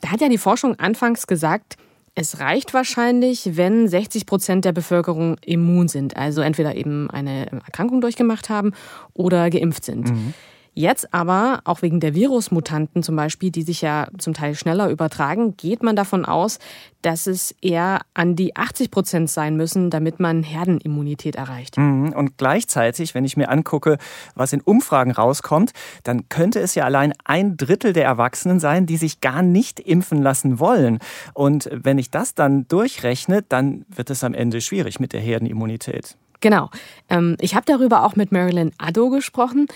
da 0.00 0.10
hat 0.10 0.20
ja 0.20 0.28
die 0.28 0.38
Forschung 0.38 0.78
anfangs 0.78 1.26
gesagt, 1.26 1.76
es 2.14 2.40
reicht 2.40 2.74
wahrscheinlich, 2.74 3.56
wenn 3.56 3.86
60 3.86 4.26
Prozent 4.26 4.64
der 4.64 4.72
Bevölkerung 4.72 5.36
immun 5.44 5.88
sind, 5.88 6.16
also 6.16 6.40
entweder 6.40 6.74
eben 6.74 7.10
eine 7.10 7.46
Erkrankung 7.50 8.00
durchgemacht 8.00 8.48
haben 8.48 8.72
oder 9.14 9.50
geimpft 9.50 9.84
sind. 9.84 10.10
Mhm. 10.10 10.34
Jetzt 10.78 11.12
aber, 11.12 11.62
auch 11.64 11.82
wegen 11.82 11.98
der 11.98 12.14
Virusmutanten 12.14 13.02
zum 13.02 13.16
Beispiel, 13.16 13.50
die 13.50 13.62
sich 13.62 13.82
ja 13.82 14.06
zum 14.16 14.32
Teil 14.32 14.54
schneller 14.54 14.90
übertragen, 14.90 15.56
geht 15.56 15.82
man 15.82 15.96
davon 15.96 16.24
aus, 16.24 16.60
dass 17.02 17.26
es 17.26 17.52
eher 17.60 18.02
an 18.14 18.36
die 18.36 18.54
80 18.54 18.92
Prozent 18.92 19.28
sein 19.28 19.56
müssen, 19.56 19.90
damit 19.90 20.20
man 20.20 20.44
Herdenimmunität 20.44 21.34
erreicht. 21.34 21.78
Mhm. 21.78 22.12
Und 22.12 22.38
gleichzeitig, 22.38 23.16
wenn 23.16 23.24
ich 23.24 23.36
mir 23.36 23.48
angucke, 23.48 23.98
was 24.36 24.52
in 24.52 24.60
Umfragen 24.60 25.10
rauskommt, 25.10 25.72
dann 26.04 26.28
könnte 26.28 26.60
es 26.60 26.76
ja 26.76 26.84
allein 26.84 27.12
ein 27.24 27.56
Drittel 27.56 27.92
der 27.92 28.04
Erwachsenen 28.04 28.60
sein, 28.60 28.86
die 28.86 28.98
sich 28.98 29.20
gar 29.20 29.42
nicht 29.42 29.80
impfen 29.80 30.22
lassen 30.22 30.60
wollen. 30.60 31.00
Und 31.34 31.68
wenn 31.72 31.98
ich 31.98 32.12
das 32.12 32.36
dann 32.36 32.68
durchrechne, 32.68 33.42
dann 33.42 33.84
wird 33.88 34.10
es 34.10 34.22
am 34.22 34.32
Ende 34.32 34.60
schwierig 34.60 35.00
mit 35.00 35.12
der 35.12 35.20
Herdenimmunität. 35.20 36.16
Genau. 36.40 36.70
Ähm, 37.08 37.36
ich 37.40 37.56
habe 37.56 37.66
darüber 37.66 38.04
auch 38.04 38.14
mit 38.14 38.30
Marilyn 38.30 38.70
Addo 38.78 39.10
gesprochen 39.10 39.66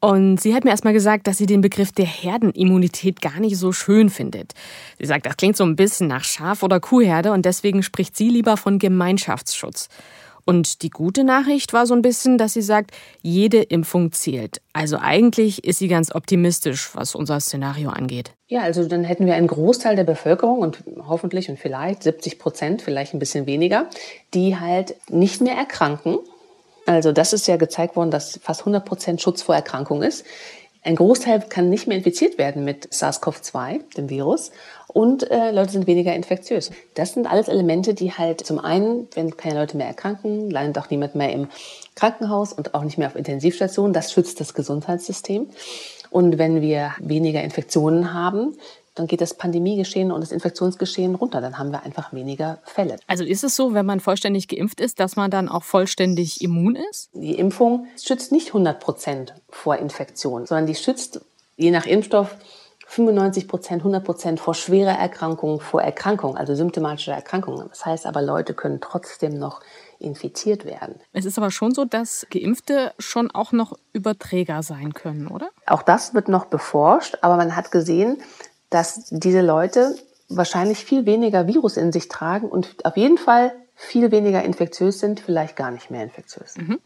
und 0.00 0.40
sie 0.40 0.54
hat 0.54 0.64
mir 0.64 0.70
erstmal 0.70 0.92
gesagt, 0.92 1.26
dass 1.26 1.38
sie 1.38 1.46
den 1.46 1.60
Begriff 1.60 1.90
der 1.90 2.06
Herdenimmunität 2.06 3.20
gar 3.20 3.40
nicht 3.40 3.56
so 3.56 3.72
schön 3.72 4.10
findet. 4.10 4.54
Sie 4.98 5.06
sagt, 5.06 5.26
das 5.26 5.36
klingt 5.36 5.56
so 5.56 5.64
ein 5.64 5.76
bisschen 5.76 6.06
nach 6.06 6.24
Schaf- 6.24 6.62
oder 6.62 6.78
Kuhherde 6.78 7.32
und 7.32 7.44
deswegen 7.44 7.82
spricht 7.82 8.16
sie 8.16 8.28
lieber 8.28 8.56
von 8.56 8.78
Gemeinschaftsschutz. 8.78 9.88
Und 10.44 10.82
die 10.82 10.88
gute 10.88 11.24
Nachricht 11.24 11.74
war 11.74 11.84
so 11.84 11.92
ein 11.92 12.00
bisschen, 12.00 12.38
dass 12.38 12.54
sie 12.54 12.62
sagt, 12.62 12.92
jede 13.20 13.60
Impfung 13.60 14.12
zählt. 14.12 14.62
Also 14.72 14.96
eigentlich 14.98 15.64
ist 15.64 15.78
sie 15.78 15.88
ganz 15.88 16.14
optimistisch, 16.14 16.88
was 16.94 17.14
unser 17.14 17.38
Szenario 17.38 17.90
angeht. 17.90 18.30
Ja, 18.46 18.62
also 18.62 18.88
dann 18.88 19.04
hätten 19.04 19.26
wir 19.26 19.34
einen 19.34 19.48
Großteil 19.48 19.94
der 19.94 20.04
Bevölkerung 20.04 20.60
und 20.60 20.82
hoffentlich 21.06 21.50
und 21.50 21.58
vielleicht 21.58 22.02
70 22.02 22.38
Prozent, 22.38 22.80
vielleicht 22.80 23.12
ein 23.12 23.18
bisschen 23.18 23.44
weniger, 23.44 23.90
die 24.32 24.56
halt 24.58 24.94
nicht 25.10 25.42
mehr 25.42 25.54
erkranken 25.54 26.18
also 26.88 27.12
das 27.12 27.34
ist 27.34 27.46
ja 27.46 27.56
gezeigt 27.56 27.96
worden, 27.96 28.10
dass 28.10 28.40
fast 28.42 28.60
100 28.62 28.84
Prozent 28.84 29.20
Schutz 29.20 29.42
vor 29.42 29.54
Erkrankung 29.54 30.02
ist. 30.02 30.24
Ein 30.82 30.96
Großteil 30.96 31.40
kann 31.40 31.68
nicht 31.68 31.86
mehr 31.86 31.98
infiziert 31.98 32.38
werden 32.38 32.64
mit 32.64 32.94
SARS-CoV-2, 32.94 33.94
dem 33.96 34.08
Virus, 34.08 34.52
und 34.86 35.30
äh, 35.30 35.50
Leute 35.50 35.72
sind 35.72 35.86
weniger 35.86 36.14
infektiös. 36.14 36.70
Das 36.94 37.12
sind 37.12 37.26
alles 37.26 37.48
Elemente, 37.48 37.92
die 37.92 38.12
halt 38.12 38.46
zum 38.46 38.58
einen, 38.58 39.06
wenn 39.14 39.36
keine 39.36 39.60
Leute 39.60 39.76
mehr 39.76 39.86
erkranken, 39.86 40.50
landet 40.50 40.82
auch 40.82 40.88
niemand 40.88 41.14
mehr 41.14 41.30
im 41.30 41.48
Krankenhaus 41.94 42.54
und 42.54 42.74
auch 42.74 42.84
nicht 42.84 42.96
mehr 42.96 43.08
auf 43.08 43.16
Intensivstationen. 43.16 43.92
Das 43.92 44.10
schützt 44.10 44.40
das 44.40 44.54
Gesundheitssystem. 44.54 45.50
Und 46.08 46.38
wenn 46.38 46.62
wir 46.62 46.94
weniger 47.00 47.42
Infektionen 47.42 48.14
haben, 48.14 48.56
dann 48.98 49.06
geht 49.06 49.20
das 49.20 49.34
Pandemiegeschehen 49.34 50.12
und 50.12 50.20
das 50.20 50.32
Infektionsgeschehen 50.32 51.14
runter. 51.14 51.40
Dann 51.40 51.58
haben 51.58 51.70
wir 51.70 51.84
einfach 51.84 52.12
weniger 52.12 52.58
Fälle. 52.64 52.96
Also 53.06 53.24
ist 53.24 53.44
es 53.44 53.56
so, 53.56 53.74
wenn 53.74 53.86
man 53.86 54.00
vollständig 54.00 54.48
geimpft 54.48 54.80
ist, 54.80 55.00
dass 55.00 55.16
man 55.16 55.30
dann 55.30 55.48
auch 55.48 55.64
vollständig 55.64 56.40
immun 56.42 56.76
ist? 56.76 57.10
Die 57.12 57.38
Impfung 57.38 57.86
schützt 58.02 58.32
nicht 58.32 58.48
100 58.48 58.80
Prozent 58.80 59.34
vor 59.48 59.76
Infektion, 59.76 60.46
sondern 60.46 60.66
die 60.66 60.74
schützt 60.74 61.20
je 61.56 61.70
nach 61.70 61.86
Impfstoff 61.86 62.36
95 62.88 63.48
Prozent, 63.48 63.80
100 63.82 64.02
Prozent 64.02 64.40
vor 64.40 64.54
schwerer 64.54 64.98
Erkrankung, 64.98 65.60
vor 65.60 65.82
Erkrankung, 65.82 66.38
also 66.38 66.54
symptomatischer 66.54 67.12
Erkrankungen. 67.12 67.68
Das 67.68 67.84
heißt 67.84 68.06
aber, 68.06 68.22
Leute 68.22 68.54
können 68.54 68.80
trotzdem 68.80 69.38
noch 69.38 69.60
infiziert 69.98 70.64
werden. 70.64 70.94
Es 71.12 71.26
ist 71.26 71.36
aber 71.36 71.50
schon 71.50 71.74
so, 71.74 71.84
dass 71.84 72.26
Geimpfte 72.30 72.94
schon 72.98 73.30
auch 73.30 73.52
noch 73.52 73.74
Überträger 73.92 74.62
sein 74.62 74.94
können, 74.94 75.28
oder? 75.28 75.50
Auch 75.66 75.82
das 75.82 76.14
wird 76.14 76.28
noch 76.28 76.46
beforscht, 76.46 77.18
aber 77.20 77.36
man 77.36 77.56
hat 77.56 77.70
gesehen, 77.70 78.22
dass 78.70 79.06
diese 79.10 79.40
Leute 79.40 79.96
wahrscheinlich 80.28 80.84
viel 80.84 81.06
weniger 81.06 81.46
Virus 81.46 81.76
in 81.76 81.92
sich 81.92 82.08
tragen 82.08 82.48
und 82.48 82.84
auf 82.84 82.96
jeden 82.96 83.18
Fall 83.18 83.52
viel 83.74 84.10
weniger 84.10 84.42
infektiös 84.42 84.98
sind, 84.98 85.20
vielleicht 85.20 85.56
gar 85.56 85.70
nicht 85.70 85.90
mehr 85.90 86.02
infektiös. 86.02 86.56
Mhm. 86.56 86.78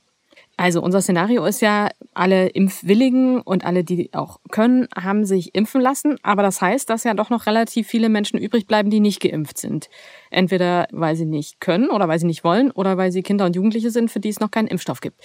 Also 0.57 0.83
unser 0.83 1.01
Szenario 1.01 1.45
ist 1.47 1.63
ja, 1.63 1.89
alle 2.15 2.49
Impfwilligen 2.49 3.41
und 3.41 3.65
alle, 3.65 3.85
die 3.85 4.11
auch 4.13 4.39
können, 4.51 4.87
haben 4.95 5.25
sich 5.25 5.55
impfen 5.55 5.81
lassen. 5.81 6.19
Aber 6.23 6.43
das 6.43 6.61
heißt, 6.61 6.91
dass 6.91 7.05
ja 7.05 7.15
doch 7.15 7.31
noch 7.31 7.47
relativ 7.47 7.89
viele 7.89 8.11
Menschen 8.11 8.39
übrig 8.39 8.67
bleiben, 8.67 8.91
die 8.91 9.01
nicht 9.01 9.21
geimpft 9.21 9.59
sind. 9.59 9.89
Entweder 10.31 10.89
weil 10.93 11.17
sie 11.17 11.25
nicht 11.25 11.61
können 11.61 11.89
oder 11.89 12.07
weil 12.07 12.19
sie 12.19 12.27
nicht 12.27 12.45
wollen 12.45 12.71
oder 12.71 12.99
weil 12.99 13.13
sie 13.13 13.23
Kinder 13.23 13.47
und 13.47 13.57
Jugendliche 13.57 13.91
sind, 13.91 14.11
für 14.11 14.21
die 14.21 14.29
es 14.29 14.41
noch 14.41 14.51
keinen 14.51 14.69
Impfstoff 14.69 15.01
gibt. 15.01 15.21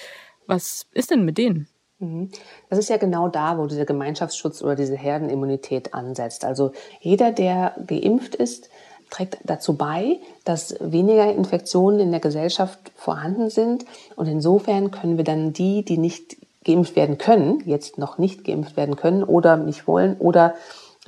Was 0.48 0.88
ist 0.94 1.12
denn 1.12 1.26
mit 1.26 1.38
denen? 1.38 1.68
Mhm. 2.00 2.30
Das 2.70 2.80
ist 2.80 2.90
ja 2.90 2.98
genau 2.98 3.28
da, 3.28 3.58
wo 3.58 3.66
dieser 3.66 3.86
Gemeinschaftsschutz 3.86 4.62
oder 4.62 4.76
diese 4.76 4.96
Herdenimmunität 4.96 5.94
ansetzt. 5.94 6.46
Also 6.46 6.72
jeder, 7.00 7.32
der 7.32 7.76
geimpft 7.86 8.36
ist, 8.36 8.70
trägt 9.10 9.38
dazu 9.44 9.76
bei, 9.76 10.20
dass 10.44 10.76
weniger 10.80 11.32
Infektionen 11.34 12.00
in 12.00 12.12
der 12.12 12.20
Gesellschaft 12.20 12.92
vorhanden 12.96 13.50
sind. 13.50 13.86
Und 14.16 14.28
insofern 14.28 14.92
können 14.92 15.18
wir 15.18 15.24
dann 15.24 15.54
die, 15.54 15.84
die 15.84 15.98
nicht 15.98 16.38
geimpft 16.66 16.96
werden 16.96 17.18
können, 17.18 17.64
jetzt 17.66 17.98
noch 17.98 18.18
nicht 18.18 18.44
geimpft 18.44 18.76
werden 18.76 18.98
können 18.98 19.24
oder 19.24 19.56
nicht 19.58 19.88
wollen 19.88 20.18
oder 20.18 20.56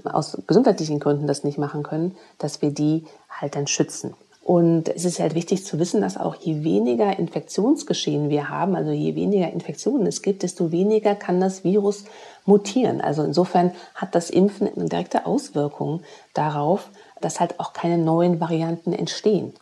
aus 0.05 0.37
gesundheitlichen 0.47 0.99
Gründen 0.99 1.27
das 1.27 1.43
nicht 1.43 1.57
machen 1.57 1.83
können, 1.83 2.15
dass 2.37 2.61
wir 2.61 2.71
die 2.71 3.03
halt 3.29 3.55
dann 3.55 3.67
schützen. 3.67 4.15
Und 4.49 4.89
es 4.89 5.05
ist 5.05 5.19
halt 5.19 5.35
wichtig 5.35 5.63
zu 5.63 5.77
wissen, 5.77 6.01
dass 6.01 6.17
auch 6.17 6.33
je 6.33 6.63
weniger 6.63 7.19
Infektionsgeschehen 7.19 8.31
wir 8.31 8.49
haben, 8.49 8.75
also 8.75 8.89
je 8.89 9.13
weniger 9.13 9.53
Infektionen 9.53 10.07
es 10.07 10.23
gibt, 10.23 10.41
desto 10.41 10.71
weniger 10.71 11.13
kann 11.13 11.39
das 11.39 11.63
Virus 11.63 12.05
mutieren. 12.47 12.99
Also 12.99 13.21
insofern 13.21 13.73
hat 13.93 14.15
das 14.15 14.31
Impfen 14.31 14.67
eine 14.67 14.89
direkte 14.89 15.27
Auswirkung 15.27 16.01
darauf, 16.33 16.89
dass 17.21 17.39
halt 17.39 17.59
auch 17.59 17.73
keine 17.73 17.99
neuen 17.99 18.39
Varianten 18.39 18.91
entstehen. 18.91 19.53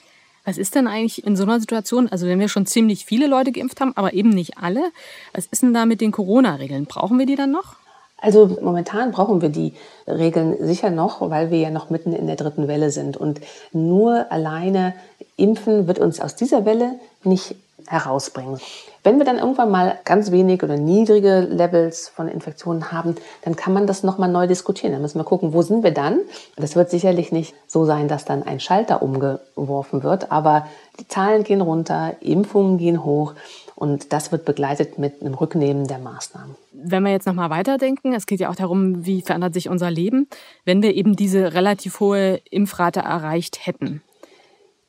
Was 0.45 0.57
ist 0.57 0.73
denn 0.73 0.87
eigentlich 0.87 1.25
in 1.25 1.35
so 1.35 1.43
einer 1.43 1.59
Situation, 1.59 2.07
also 2.07 2.25
wenn 2.25 2.39
wir 2.39 2.47
schon 2.47 2.65
ziemlich 2.65 3.03
viele 3.05 3.27
Leute 3.27 3.51
geimpft 3.51 3.81
haben, 3.81 3.91
aber 3.97 4.13
eben 4.13 4.29
nicht 4.29 4.57
alle, 4.57 4.93
was 5.33 5.47
ist 5.47 5.63
denn 5.63 5.73
da 5.73 5.85
mit 5.85 5.99
den 5.99 6.13
Corona-Regeln? 6.13 6.85
Brauchen 6.85 7.19
wir 7.19 7.25
die 7.25 7.35
dann 7.35 7.51
noch? 7.51 7.75
Also 8.19 8.57
momentan 8.61 9.11
brauchen 9.11 9.41
wir 9.41 9.49
die 9.49 9.73
Regeln 10.07 10.55
sicher 10.59 10.89
noch, 10.89 11.21
weil 11.29 11.51
wir 11.51 11.59
ja 11.59 11.69
noch 11.69 11.89
mitten 11.89 12.13
in 12.13 12.25
der 12.27 12.35
dritten 12.35 12.67
Welle 12.67 12.89
sind. 12.89 13.15
Und 13.15 13.41
nur 13.71 14.31
alleine 14.31 14.93
impfen 15.35 15.87
wird 15.87 15.99
uns 15.99 16.19
aus 16.19 16.35
dieser 16.35 16.65
Welle 16.65 16.93
nicht 17.23 17.55
herausbringen. 17.85 18.59
Wenn 19.03 19.19
wir 19.19 19.25
dann 19.25 19.37
irgendwann 19.37 19.71
mal 19.71 19.99
ganz 20.03 20.31
wenig 20.31 20.63
oder 20.63 20.75
niedrige 20.75 21.41
Levels 21.41 22.09
von 22.09 22.27
Infektionen 22.27 22.91
haben, 22.91 23.15
dann 23.43 23.55
kann 23.55 23.71
man 23.71 23.87
das 23.87 24.03
nochmal 24.03 24.29
neu 24.29 24.47
diskutieren. 24.47 24.91
Dann 24.91 25.01
müssen 25.01 25.19
wir 25.19 25.23
gucken, 25.23 25.53
wo 25.53 25.61
sind 25.61 25.83
wir 25.83 25.91
dann? 25.91 26.19
Das 26.57 26.75
wird 26.75 26.89
sicherlich 26.89 27.31
nicht 27.31 27.55
so 27.67 27.85
sein, 27.85 28.09
dass 28.09 28.25
dann 28.25 28.43
ein 28.43 28.59
Schalter 28.59 29.01
umgeworfen 29.01 30.03
wird, 30.03 30.31
aber 30.31 30.67
die 30.99 31.07
Zahlen 31.07 31.43
gehen 31.43 31.61
runter, 31.61 32.15
Impfungen 32.19 32.77
gehen 32.77 33.05
hoch 33.05 33.33
und 33.77 34.11
das 34.11 34.31
wird 34.31 34.43
begleitet 34.43 34.97
mit 34.97 35.21
einem 35.21 35.35
Rücknehmen 35.35 35.87
der 35.87 35.99
Maßnahmen. 35.99 36.55
Wenn 36.73 37.03
wir 37.03 37.11
jetzt 37.11 37.27
nochmal 37.27 37.51
weiterdenken, 37.51 38.11
es 38.11 38.25
geht 38.25 38.39
ja 38.39 38.49
auch 38.49 38.55
darum, 38.55 39.05
wie 39.05 39.21
verändert 39.21 39.53
sich 39.53 39.69
unser 39.69 39.91
Leben, 39.91 40.27
wenn 40.65 40.81
wir 40.81 40.95
eben 40.95 41.15
diese 41.15 41.53
relativ 41.53 41.99
hohe 41.99 42.41
Impfrate 42.49 43.01
erreicht 43.01 43.67
hätten. 43.67 44.01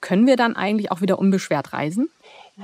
Können 0.01 0.27
wir 0.27 0.37
dann 0.37 0.57
eigentlich 0.57 0.91
auch 0.91 1.03
wieder 1.03 1.19
unbeschwert 1.19 1.75
reisen? 1.75 2.09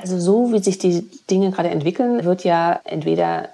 Also 0.01 0.19
so 0.19 0.51
wie 0.51 0.61
sich 0.61 0.79
die 0.79 1.07
Dinge 1.31 1.51
gerade 1.51 1.69
entwickeln, 1.69 2.25
wird 2.25 2.43
ja 2.43 2.81
entweder 2.85 3.51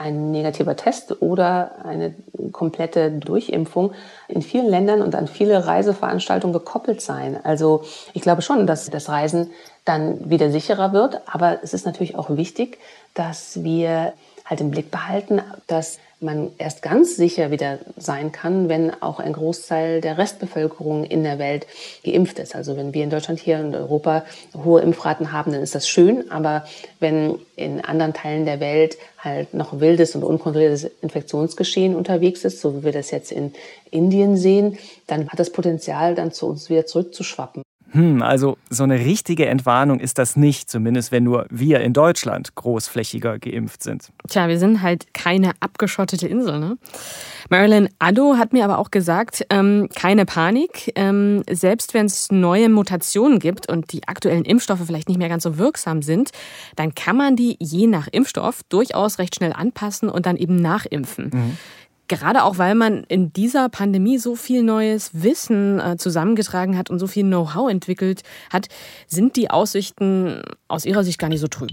ein 0.00 0.30
negativer 0.30 0.76
Test 0.76 1.20
oder 1.20 1.72
eine 1.84 2.14
komplette 2.52 3.10
Durchimpfung 3.10 3.92
in 4.28 4.40
vielen 4.40 4.66
Ländern 4.66 5.02
und 5.02 5.14
an 5.14 5.28
viele 5.28 5.66
Reiseveranstaltungen 5.66 6.54
gekoppelt 6.54 7.02
sein. 7.02 7.38
Also 7.44 7.84
ich 8.14 8.22
glaube 8.22 8.40
schon, 8.40 8.66
dass 8.66 8.88
das 8.88 9.10
Reisen 9.10 9.50
dann 9.84 10.30
wieder 10.30 10.50
sicherer 10.50 10.94
wird. 10.94 11.20
Aber 11.26 11.62
es 11.62 11.74
ist 11.74 11.84
natürlich 11.84 12.16
auch 12.16 12.30
wichtig, 12.30 12.78
dass 13.12 13.62
wir 13.62 14.14
halt 14.46 14.62
im 14.62 14.70
Blick 14.70 14.90
behalten, 14.90 15.42
dass 15.66 15.98
man 16.20 16.50
erst 16.58 16.82
ganz 16.82 17.16
sicher 17.16 17.50
wieder 17.50 17.78
sein 17.96 18.32
kann, 18.32 18.68
wenn 18.68 18.90
auch 19.02 19.20
ein 19.20 19.32
Großteil 19.32 20.00
der 20.00 20.18
Restbevölkerung 20.18 21.04
in 21.04 21.24
der 21.24 21.38
Welt 21.38 21.66
geimpft 22.04 22.38
ist. 22.38 22.54
Also 22.54 22.76
wenn 22.76 22.92
wir 22.92 23.04
in 23.04 23.10
Deutschland 23.10 23.40
hier 23.40 23.58
in 23.58 23.74
Europa 23.74 24.24
hohe 24.56 24.82
Impfraten 24.82 25.32
haben, 25.32 25.52
dann 25.52 25.62
ist 25.62 25.74
das 25.74 25.88
schön. 25.88 26.30
Aber 26.30 26.64
wenn 26.98 27.38
in 27.56 27.80
anderen 27.82 28.12
Teilen 28.12 28.44
der 28.44 28.60
Welt 28.60 28.98
halt 29.18 29.54
noch 29.54 29.80
wildes 29.80 30.14
und 30.14 30.22
unkontrolliertes 30.22 30.84
Infektionsgeschehen 31.00 31.94
unterwegs 31.94 32.44
ist, 32.44 32.60
so 32.60 32.76
wie 32.76 32.84
wir 32.84 32.92
das 32.92 33.10
jetzt 33.10 33.32
in 33.32 33.52
Indien 33.90 34.36
sehen, 34.36 34.78
dann 35.06 35.28
hat 35.28 35.38
das 35.38 35.50
Potenzial, 35.50 36.14
dann 36.14 36.32
zu 36.32 36.46
uns 36.46 36.68
wieder 36.70 36.86
zurückzuschwappen. 36.86 37.62
Hm, 37.92 38.22
also 38.22 38.56
so 38.68 38.84
eine 38.84 39.00
richtige 39.00 39.46
Entwarnung 39.46 39.98
ist 39.98 40.18
das 40.18 40.36
nicht, 40.36 40.70
zumindest 40.70 41.10
wenn 41.10 41.24
nur 41.24 41.46
wir 41.50 41.80
in 41.80 41.92
Deutschland 41.92 42.54
großflächiger 42.54 43.38
geimpft 43.38 43.82
sind. 43.82 44.10
Tja, 44.28 44.48
wir 44.48 44.58
sind 44.58 44.82
halt 44.82 45.12
keine 45.12 45.52
abgeschottete 45.60 46.28
Insel. 46.28 46.60
Ne? 46.60 46.78
Marilyn 47.48 47.88
Addo 47.98 48.36
hat 48.36 48.52
mir 48.52 48.64
aber 48.64 48.78
auch 48.78 48.90
gesagt, 48.90 49.44
ähm, 49.50 49.88
keine 49.94 50.24
Panik. 50.24 50.92
Ähm, 50.94 51.42
selbst 51.50 51.92
wenn 51.94 52.06
es 52.06 52.30
neue 52.30 52.68
Mutationen 52.68 53.40
gibt 53.40 53.68
und 53.68 53.92
die 53.92 54.06
aktuellen 54.06 54.44
Impfstoffe 54.44 54.82
vielleicht 54.86 55.08
nicht 55.08 55.18
mehr 55.18 55.28
ganz 55.28 55.42
so 55.42 55.58
wirksam 55.58 56.02
sind, 56.02 56.30
dann 56.76 56.94
kann 56.94 57.16
man 57.16 57.34
die 57.34 57.56
je 57.58 57.88
nach 57.88 58.06
Impfstoff 58.12 58.62
durchaus 58.68 59.18
recht 59.18 59.34
schnell 59.34 59.52
anpassen 59.52 60.08
und 60.08 60.26
dann 60.26 60.36
eben 60.36 60.56
nachimpfen. 60.56 61.30
Mhm. 61.32 61.56
Gerade 62.10 62.42
auch, 62.42 62.58
weil 62.58 62.74
man 62.74 63.04
in 63.04 63.32
dieser 63.32 63.68
Pandemie 63.68 64.18
so 64.18 64.34
viel 64.34 64.64
neues 64.64 65.10
Wissen 65.12 65.78
äh, 65.78 65.96
zusammengetragen 65.96 66.76
hat 66.76 66.90
und 66.90 66.98
so 66.98 67.06
viel 67.06 67.22
Know-how 67.22 67.70
entwickelt 67.70 68.22
hat, 68.52 68.66
sind 69.06 69.36
die 69.36 69.48
Aussichten 69.48 70.42
aus 70.66 70.84
Ihrer 70.84 71.04
Sicht 71.04 71.20
gar 71.20 71.28
nicht 71.28 71.38
so 71.38 71.46
trüb. 71.46 71.70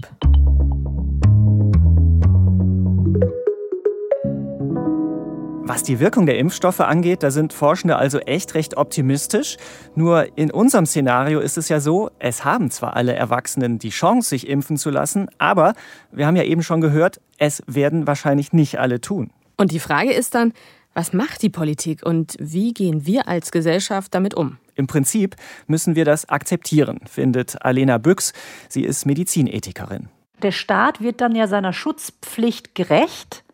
Was 5.64 5.82
die 5.82 5.98
Wirkung 5.98 6.24
der 6.24 6.38
Impfstoffe 6.38 6.80
angeht, 6.80 7.24
da 7.24 7.32
sind 7.32 7.52
Forschende 7.52 7.96
also 7.96 8.20
echt 8.20 8.54
recht 8.54 8.76
optimistisch. 8.76 9.56
Nur 9.96 10.38
in 10.38 10.52
unserem 10.52 10.86
Szenario 10.86 11.40
ist 11.40 11.58
es 11.58 11.68
ja 11.68 11.80
so, 11.80 12.10
es 12.20 12.44
haben 12.44 12.70
zwar 12.70 12.94
alle 12.94 13.12
Erwachsenen 13.12 13.80
die 13.80 13.90
Chance, 13.90 14.28
sich 14.28 14.48
impfen 14.48 14.76
zu 14.76 14.90
lassen, 14.90 15.28
aber 15.38 15.72
wir 16.12 16.28
haben 16.28 16.36
ja 16.36 16.44
eben 16.44 16.62
schon 16.62 16.80
gehört, 16.80 17.20
es 17.38 17.60
werden 17.66 18.06
wahrscheinlich 18.06 18.52
nicht 18.52 18.78
alle 18.78 19.00
tun. 19.00 19.32
Und 19.58 19.72
die 19.72 19.80
Frage 19.80 20.12
ist 20.12 20.34
dann, 20.34 20.52
was 20.94 21.12
macht 21.12 21.42
die 21.42 21.50
Politik 21.50 22.06
und 22.06 22.36
wie 22.38 22.72
gehen 22.72 23.06
wir 23.06 23.28
als 23.28 23.50
Gesellschaft 23.50 24.14
damit 24.14 24.34
um? 24.34 24.58
Im 24.76 24.86
Prinzip 24.86 25.36
müssen 25.66 25.96
wir 25.96 26.04
das 26.04 26.28
akzeptieren, 26.28 27.00
findet 27.10 27.60
Alena 27.62 27.98
Büchs. 27.98 28.32
Sie 28.68 28.84
ist 28.84 29.04
Medizinethikerin. 29.04 30.08
Der 30.42 30.52
Staat 30.52 31.00
wird 31.00 31.20
dann 31.20 31.34
ja 31.34 31.48
seiner 31.48 31.72
Schutzpflicht 31.72 32.76
gerecht, 32.76 33.44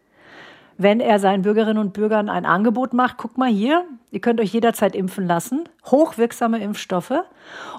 wenn 0.76 1.00
er 1.00 1.19
seinen 1.19 1.43
Bürgerinnen 1.43 1.78
und 1.78 1.93
Bürgern 1.93 2.28
ein 2.28 2.47
Angebot 2.47 2.93
macht. 2.93 3.16
Guck 3.16 3.38
mal 3.38 3.50
hier, 3.50 3.85
ihr 4.11 4.21
könnt 4.21 4.40
euch 4.40 4.52
jederzeit 4.52 4.95
impfen 4.95 5.26
lassen, 5.26 5.69
hochwirksame 5.87 6.59
Impfstoffe. 6.59 7.12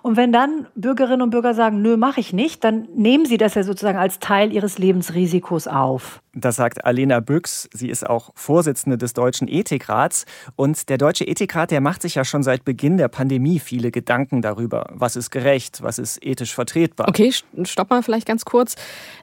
Und 0.04 0.18
wenn 0.18 0.32
dann 0.32 0.68
Bürgerinnen 0.76 1.22
und 1.22 1.30
Bürger 1.32 1.54
sagen, 1.54 1.82
nö, 1.82 1.98
mache 1.98 2.20
ich 2.20 2.34
nicht, 2.34 2.64
dann 2.64 2.88
nehmen 2.96 3.26
sie 3.26 3.38
das 3.38 3.56
ja 3.56 3.64
sozusagen 3.64 3.98
als 3.98 4.20
Teil 4.20 4.54
ihres 4.54 4.78
Lebensrisikos 4.78 5.68
auf. 5.68 6.22
Das 6.38 6.58
sagt 6.58 6.86
Alena 6.86 7.22
Büchs. 7.22 7.70
Sie 7.74 7.90
ist 7.90 8.08
auch 8.08 8.32
Vorsitzende 8.36 8.98
des 8.98 9.14
Deutschen 9.14 9.48
Ethikrats. 9.48 10.26
Und 10.58 10.90
der 10.90 10.98
Deutsche 10.98 11.26
Ethikrat, 11.26 11.72
der 11.72 11.80
macht 11.80 12.02
sich 12.02 12.16
ja 12.16 12.26
schon 12.26 12.44
seit 12.44 12.66
Beginn 12.66 12.98
der 12.98 13.08
Pandemie 13.08 13.60
viele 13.60 13.90
Gedanken 13.90 14.42
darüber, 14.42 14.88
was 14.92 15.16
ist 15.16 15.32
gerecht, 15.32 15.82
was 15.82 15.98
ist 15.98 16.24
ethisch 16.24 16.54
vertretbar. 16.54 17.08
Okay, 17.08 17.34
stopp 17.64 17.90
mal 17.90 18.04
vielleicht 18.04 18.28
ganz 18.28 18.44
kurz. 18.44 18.76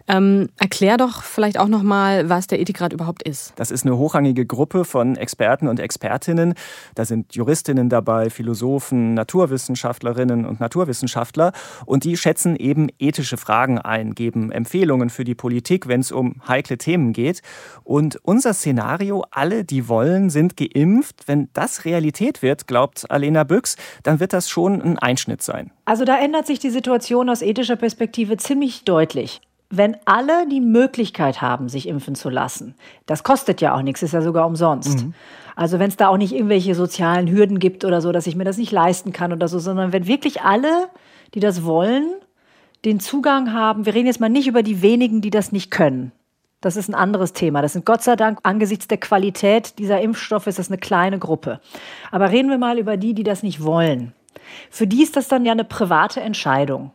Ähm, 0.08 0.48
erklär 0.58 0.96
doch 0.96 1.22
vielleicht 1.22 1.58
auch 1.58 1.68
noch 1.68 1.82
mal, 1.82 2.30
was 2.30 2.46
der 2.46 2.60
Ethikrat 2.60 2.94
überhaupt 2.94 3.22
ist. 3.22 3.52
Das 3.62 3.70
ist 3.70 3.86
eine 3.86 3.96
hochrangige 3.96 4.44
Gruppe 4.44 4.84
von 4.84 5.14
Experten 5.14 5.68
und 5.68 5.78
Expertinnen. 5.78 6.54
Da 6.96 7.04
sind 7.04 7.36
Juristinnen 7.36 7.88
dabei, 7.88 8.28
Philosophen, 8.28 9.14
Naturwissenschaftlerinnen 9.14 10.44
und 10.46 10.58
Naturwissenschaftler. 10.58 11.52
Und 11.86 12.02
die 12.02 12.16
schätzen 12.16 12.56
eben 12.56 12.88
ethische 12.98 13.36
Fragen 13.36 13.78
ein, 13.78 14.16
geben 14.16 14.50
Empfehlungen 14.50 15.10
für 15.10 15.22
die 15.22 15.36
Politik, 15.36 15.86
wenn 15.86 16.00
es 16.00 16.10
um 16.10 16.42
heikle 16.48 16.76
Themen 16.76 17.12
geht. 17.12 17.40
Und 17.84 18.18
unser 18.24 18.52
Szenario, 18.52 19.26
alle, 19.30 19.64
die 19.64 19.86
wollen, 19.86 20.28
sind 20.28 20.56
geimpft. 20.56 21.28
Wenn 21.28 21.48
das 21.52 21.84
Realität 21.84 22.42
wird, 22.42 22.66
glaubt 22.66 23.08
Alena 23.12 23.44
Büchs, 23.44 23.76
dann 24.02 24.18
wird 24.18 24.32
das 24.32 24.50
schon 24.50 24.82
ein 24.82 24.98
Einschnitt 24.98 25.40
sein. 25.40 25.70
Also 25.84 26.04
da 26.04 26.18
ändert 26.18 26.48
sich 26.48 26.58
die 26.58 26.70
Situation 26.70 27.30
aus 27.30 27.42
ethischer 27.42 27.76
Perspektive 27.76 28.36
ziemlich 28.38 28.82
deutlich. 28.82 29.40
Wenn 29.74 29.96
alle 30.04 30.46
die 30.46 30.60
Möglichkeit 30.60 31.40
haben, 31.40 31.70
sich 31.70 31.88
impfen 31.88 32.14
zu 32.14 32.28
lassen, 32.28 32.74
das 33.06 33.22
kostet 33.22 33.62
ja 33.62 33.74
auch 33.74 33.80
nichts, 33.80 34.02
ist 34.02 34.12
ja 34.12 34.20
sogar 34.20 34.46
umsonst. 34.46 35.06
Mhm. 35.06 35.14
Also 35.56 35.78
wenn 35.78 35.88
es 35.88 35.96
da 35.96 36.08
auch 36.08 36.18
nicht 36.18 36.34
irgendwelche 36.34 36.74
sozialen 36.74 37.26
Hürden 37.30 37.58
gibt 37.58 37.86
oder 37.86 38.02
so, 38.02 38.12
dass 38.12 38.26
ich 38.26 38.36
mir 38.36 38.44
das 38.44 38.58
nicht 38.58 38.70
leisten 38.70 39.12
kann 39.12 39.32
oder 39.32 39.48
so, 39.48 39.58
sondern 39.58 39.92
wenn 39.94 40.06
wirklich 40.06 40.42
alle, 40.42 40.88
die 41.32 41.40
das 41.40 41.64
wollen, 41.64 42.06
den 42.84 43.00
Zugang 43.00 43.54
haben, 43.54 43.86
wir 43.86 43.94
reden 43.94 44.08
jetzt 44.08 44.20
mal 44.20 44.28
nicht 44.28 44.46
über 44.46 44.62
die 44.62 44.82
wenigen, 44.82 45.22
die 45.22 45.30
das 45.30 45.52
nicht 45.52 45.70
können. 45.70 46.12
Das 46.60 46.76
ist 46.76 46.90
ein 46.90 46.94
anderes 46.94 47.32
Thema. 47.32 47.62
Das 47.62 47.72
sind 47.72 47.86
Gott 47.86 48.02
sei 48.02 48.14
Dank 48.14 48.40
angesichts 48.42 48.88
der 48.88 48.98
Qualität 48.98 49.78
dieser 49.78 50.02
Impfstoffe 50.02 50.48
ist 50.48 50.58
das 50.58 50.68
eine 50.68 50.78
kleine 50.78 51.18
Gruppe. 51.18 51.60
Aber 52.10 52.30
reden 52.30 52.50
wir 52.50 52.58
mal 52.58 52.78
über 52.78 52.98
die, 52.98 53.14
die 53.14 53.24
das 53.24 53.42
nicht 53.42 53.64
wollen. 53.64 54.12
Für 54.70 54.86
die 54.86 55.02
ist 55.02 55.16
das 55.16 55.28
dann 55.28 55.46
ja 55.46 55.52
eine 55.52 55.64
private 55.64 56.20
Entscheidung. 56.20 56.90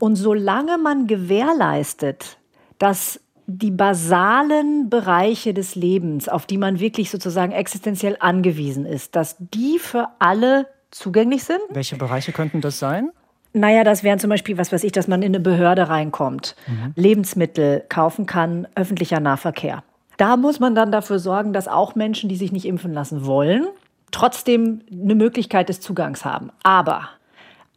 Und 0.00 0.16
solange 0.16 0.78
man 0.78 1.06
gewährleistet, 1.06 2.38
dass 2.78 3.20
die 3.46 3.70
basalen 3.70 4.88
Bereiche 4.88 5.54
des 5.54 5.74
Lebens, 5.74 6.28
auf 6.28 6.46
die 6.46 6.58
man 6.58 6.80
wirklich 6.80 7.10
sozusagen 7.10 7.52
existenziell 7.52 8.16
angewiesen 8.20 8.86
ist, 8.86 9.14
dass 9.14 9.36
die 9.38 9.78
für 9.78 10.08
alle 10.18 10.66
zugänglich 10.90 11.44
sind. 11.44 11.60
Welche 11.70 11.96
Bereiche 11.96 12.32
könnten 12.32 12.60
das 12.60 12.78
sein? 12.78 13.10
Naja, 13.52 13.82
das 13.84 14.04
wären 14.04 14.18
zum 14.18 14.30
Beispiel, 14.30 14.56
was 14.56 14.72
weiß 14.72 14.84
ich, 14.84 14.92
dass 14.92 15.08
man 15.08 15.22
in 15.22 15.34
eine 15.34 15.40
Behörde 15.40 15.88
reinkommt, 15.88 16.54
mhm. 16.66 16.92
Lebensmittel 16.94 17.84
kaufen 17.88 18.26
kann, 18.26 18.68
öffentlicher 18.76 19.20
Nahverkehr. 19.20 19.82
Da 20.16 20.36
muss 20.36 20.60
man 20.60 20.74
dann 20.74 20.92
dafür 20.92 21.18
sorgen, 21.18 21.52
dass 21.52 21.66
auch 21.66 21.94
Menschen, 21.94 22.28
die 22.28 22.36
sich 22.36 22.52
nicht 22.52 22.66
impfen 22.66 22.92
lassen 22.92 23.26
wollen, 23.26 23.66
trotzdem 24.12 24.82
eine 24.90 25.14
Möglichkeit 25.14 25.68
des 25.68 25.80
Zugangs 25.80 26.24
haben. 26.24 26.50
Aber 26.62 27.08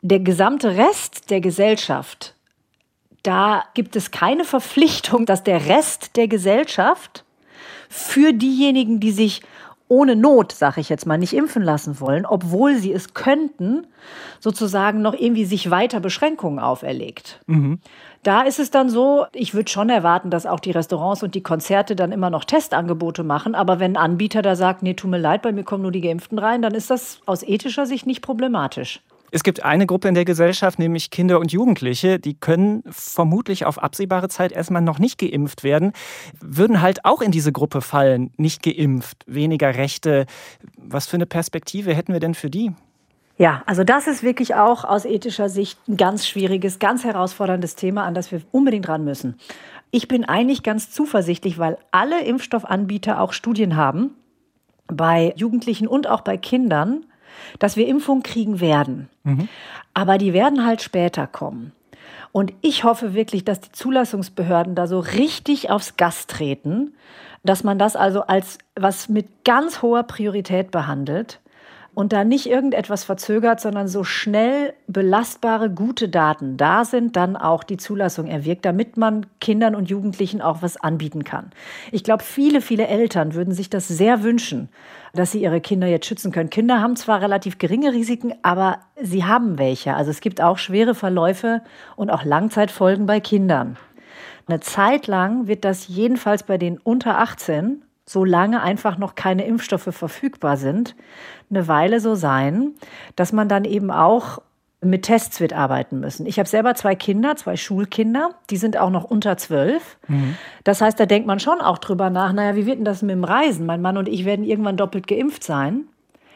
der 0.03 0.19
gesamte 0.19 0.75
Rest 0.75 1.29
der 1.29 1.39
Gesellschaft, 1.39 2.35
da 3.23 3.63
gibt 3.73 3.95
es 3.95 4.11
keine 4.11 4.43
Verpflichtung, 4.43 5.25
dass 5.25 5.43
der 5.43 5.67
Rest 5.67 6.17
der 6.17 6.27
Gesellschaft 6.27 7.23
für 7.89 8.33
diejenigen, 8.33 8.99
die 8.99 9.11
sich 9.11 9.41
ohne 9.87 10.15
Not, 10.15 10.51
sage 10.51 10.81
ich 10.81 10.89
jetzt 10.89 11.05
mal, 11.05 11.17
nicht 11.17 11.33
impfen 11.33 11.61
lassen 11.61 11.99
wollen, 11.99 12.25
obwohl 12.25 12.75
sie 12.75 12.91
es 12.91 13.13
könnten, 13.13 13.87
sozusagen 14.39 15.01
noch 15.01 15.13
irgendwie 15.13 15.45
sich 15.45 15.69
weiter 15.69 15.99
Beschränkungen 15.99 16.59
auferlegt. 16.59 17.39
Mhm. 17.47 17.79
Da 18.23 18.41
ist 18.41 18.59
es 18.59 18.71
dann 18.71 18.89
so, 18.89 19.25
ich 19.33 19.53
würde 19.53 19.71
schon 19.71 19.89
erwarten, 19.89 20.29
dass 20.29 20.45
auch 20.45 20.59
die 20.59 20.71
Restaurants 20.71 21.23
und 21.23 21.35
die 21.35 21.43
Konzerte 21.43 21.95
dann 21.95 22.11
immer 22.11 22.29
noch 22.29 22.43
Testangebote 22.43 23.23
machen. 23.23 23.55
Aber 23.55 23.79
wenn 23.79 23.95
ein 23.95 24.11
Anbieter 24.11 24.41
da 24.41 24.55
sagt, 24.55 24.83
nee, 24.83 24.95
tut 24.95 25.11
mir 25.11 25.17
leid, 25.17 25.43
bei 25.43 25.51
mir 25.51 25.63
kommen 25.63 25.83
nur 25.83 25.91
die 25.91 26.01
Geimpften 26.01 26.39
rein, 26.39 26.61
dann 26.61 26.73
ist 26.73 26.89
das 26.89 27.21
aus 27.25 27.43
ethischer 27.43 27.85
Sicht 27.85 28.07
nicht 28.07 28.21
problematisch. 28.21 29.01
Es 29.35 29.41
gibt 29.41 29.63
eine 29.63 29.87
Gruppe 29.87 30.07
in 30.07 30.13
der 30.13 30.25
Gesellschaft, 30.25 30.77
nämlich 30.77 31.09
Kinder 31.09 31.39
und 31.39 31.51
Jugendliche, 31.51 32.19
die 32.19 32.35
können 32.35 32.83
vermutlich 32.87 33.65
auf 33.65 33.81
absehbare 33.81 34.29
Zeit 34.29 34.51
erstmal 34.51 34.83
noch 34.83 34.99
nicht 34.99 35.17
geimpft 35.17 35.63
werden, 35.63 35.91
würden 36.39 36.83
halt 36.83 37.03
auch 37.03 37.19
in 37.19 37.31
diese 37.31 37.51
Gruppe 37.51 37.81
fallen, 37.81 38.31
nicht 38.37 38.61
geimpft, 38.61 39.23
weniger 39.25 39.73
Rechte. 39.73 40.27
Was 40.77 41.07
für 41.07 41.15
eine 41.17 41.25
Perspektive 41.25 41.95
hätten 41.95 42.13
wir 42.13 42.19
denn 42.19 42.35
für 42.35 42.51
die? 42.51 42.73
Ja, 43.39 43.63
also 43.65 43.83
das 43.83 44.05
ist 44.05 44.21
wirklich 44.21 44.53
auch 44.53 44.83
aus 44.83 45.03
ethischer 45.03 45.49
Sicht 45.49 45.79
ein 45.87 45.97
ganz 45.97 46.27
schwieriges, 46.27 46.77
ganz 46.77 47.03
herausforderndes 47.03 47.73
Thema, 47.73 48.03
an 48.03 48.13
das 48.13 48.31
wir 48.31 48.41
unbedingt 48.51 48.87
ran 48.87 49.03
müssen. 49.03 49.39
Ich 49.89 50.07
bin 50.07 50.25
eigentlich 50.25 50.61
ganz 50.61 50.91
zuversichtlich, 50.91 51.57
weil 51.57 51.79
alle 51.89 52.23
Impfstoffanbieter 52.23 53.19
auch 53.19 53.33
Studien 53.33 53.77
haben, 53.77 54.11
bei 54.85 55.33
Jugendlichen 55.37 55.87
und 55.87 56.05
auch 56.05 56.21
bei 56.21 56.37
Kindern, 56.37 57.07
dass 57.59 57.75
wir 57.77 57.87
Impfung 57.87 58.23
kriegen 58.23 58.59
werden. 58.59 59.09
Mhm. 59.23 59.47
Aber 59.93 60.17
die 60.17 60.33
werden 60.33 60.65
halt 60.65 60.81
später 60.81 61.27
kommen. 61.27 61.71
Und 62.31 62.51
ich 62.61 62.83
hoffe 62.83 63.13
wirklich, 63.13 63.45
dass 63.45 63.61
die 63.61 63.71
Zulassungsbehörden 63.71 64.73
da 64.75 64.87
so 64.87 64.99
richtig 64.99 65.69
aufs 65.69 65.97
Gas 65.97 66.25
treten, 66.25 66.93
dass 67.43 67.63
man 67.63 67.77
das 67.77 67.95
also 67.95 68.21
als 68.21 68.57
was 68.75 69.07
mit 69.07 69.45
ganz 69.45 69.81
hoher 69.81 70.03
Priorität 70.03 70.71
behandelt 70.71 71.39
und 71.95 72.11
da 72.11 72.23
nicht 72.23 72.47
irgendetwas 72.47 73.03
verzögert, 73.03 73.61
sondern 73.61 73.87
so 73.87 74.03
schnell 74.03 74.73
belastbare, 74.87 75.69
gute 75.69 76.09
Daten 76.09 76.57
da 76.57 76.85
sind, 76.85 77.15
dann 77.15 77.35
auch 77.35 77.63
die 77.63 77.77
Zulassung 77.77 78.27
erwirkt, 78.27 78.65
damit 78.65 78.97
man 78.97 79.27
Kindern 79.39 79.75
und 79.75 79.89
Jugendlichen 79.89 80.41
auch 80.41 80.61
was 80.61 80.77
anbieten 80.77 81.23
kann. 81.23 81.51
Ich 81.91 82.03
glaube, 82.03 82.23
viele, 82.23 82.61
viele 82.61 82.87
Eltern 82.87 83.35
würden 83.35 83.53
sich 83.53 83.69
das 83.69 83.87
sehr 83.87 84.23
wünschen, 84.23 84.69
dass 85.13 85.31
sie 85.31 85.43
ihre 85.43 85.61
Kinder 85.61 85.87
jetzt 85.87 86.07
schützen 86.07 86.31
können. 86.31 86.49
Kinder 86.49 86.81
haben 86.81 86.95
zwar 86.95 87.21
relativ 87.21 87.59
geringe 87.59 87.93
Risiken, 87.93 88.33
aber 88.41 88.79
sie 88.99 89.23
haben 89.23 89.59
welche. 89.59 89.93
Also 89.93 90.09
es 90.09 90.21
gibt 90.21 90.41
auch 90.41 90.57
schwere 90.57 90.95
Verläufe 90.95 91.61
und 91.95 92.09
auch 92.09 92.23
Langzeitfolgen 92.23 93.05
bei 93.05 93.19
Kindern. 93.19 93.77
Eine 94.47 94.59
Zeit 94.59 95.07
lang 95.07 95.47
wird 95.47 95.63
das 95.63 95.87
jedenfalls 95.87 96.43
bei 96.43 96.57
den 96.57 96.77
unter 96.79 97.19
18 97.19 97.82
solange 98.05 98.61
einfach 98.61 98.97
noch 98.97 99.15
keine 99.15 99.45
Impfstoffe 99.45 99.89
verfügbar 99.91 100.57
sind, 100.57 100.95
eine 101.49 101.67
Weile 101.67 101.99
so 101.99 102.15
sein, 102.15 102.71
dass 103.15 103.31
man 103.31 103.47
dann 103.47 103.65
eben 103.65 103.91
auch 103.91 104.41
mit 104.81 105.03
Tests 105.03 105.39
wird 105.39 105.53
arbeiten 105.53 105.99
müssen. 105.99 106.25
Ich 106.25 106.39
habe 106.39 106.49
selber 106.49 106.75
zwei 106.75 106.95
Kinder, 106.95 107.35
zwei 107.37 107.55
Schulkinder, 107.55 108.31
die 108.49 108.57
sind 108.57 108.77
auch 108.77 108.89
noch 108.89 109.05
unter 109.05 109.37
zwölf. 109.37 109.97
Mhm. 110.07 110.35
Das 110.63 110.81
heißt, 110.81 110.99
da 110.99 111.05
denkt 111.05 111.25
man 111.25 111.39
schon 111.39 111.61
auch 111.61 111.77
drüber 111.77 112.09
nach, 112.09 112.33
naja, 112.33 112.55
wie 112.55 112.65
wird 112.65 112.77
denn 112.77 112.85
das 112.85 113.01
mit 113.01 113.11
dem 113.11 113.23
Reisen? 113.23 113.65
Mein 113.65 113.81
Mann 113.81 113.97
und 113.97 114.09
ich 114.09 114.25
werden 114.25 114.43
irgendwann 114.43 114.77
doppelt 114.77 115.07
geimpft 115.07 115.43
sein, 115.43 115.85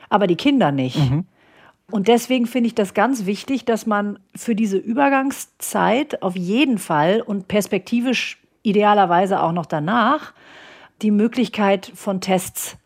aber 0.10 0.28
die 0.28 0.38
Kinder 0.38 0.72
nicht. 0.72 0.98
Mhm. 0.98 1.26
Und 1.90 2.08
deswegen 2.08 2.48
finde 2.48 2.68
ich 2.68 2.76
das 2.76 2.94
ganz 2.94 3.26
wichtig, 3.26 3.66
dass 3.66 3.86
man 3.86 4.20
für 4.36 4.56
diese 4.56 4.78
Übergangszeit 4.78 6.22
auf 6.22 6.36
jeden 6.36 6.78
Fall 6.78 7.22
und 7.22 7.48
perspektivisch 7.48 8.42
idealerweise 8.62 9.42
auch 9.42 9.54
noch 9.54 9.66
danach 9.66 10.34
die 11.02 11.12
Möglichkeit 11.12 11.92
von 11.96 12.22
Tests 12.22 12.78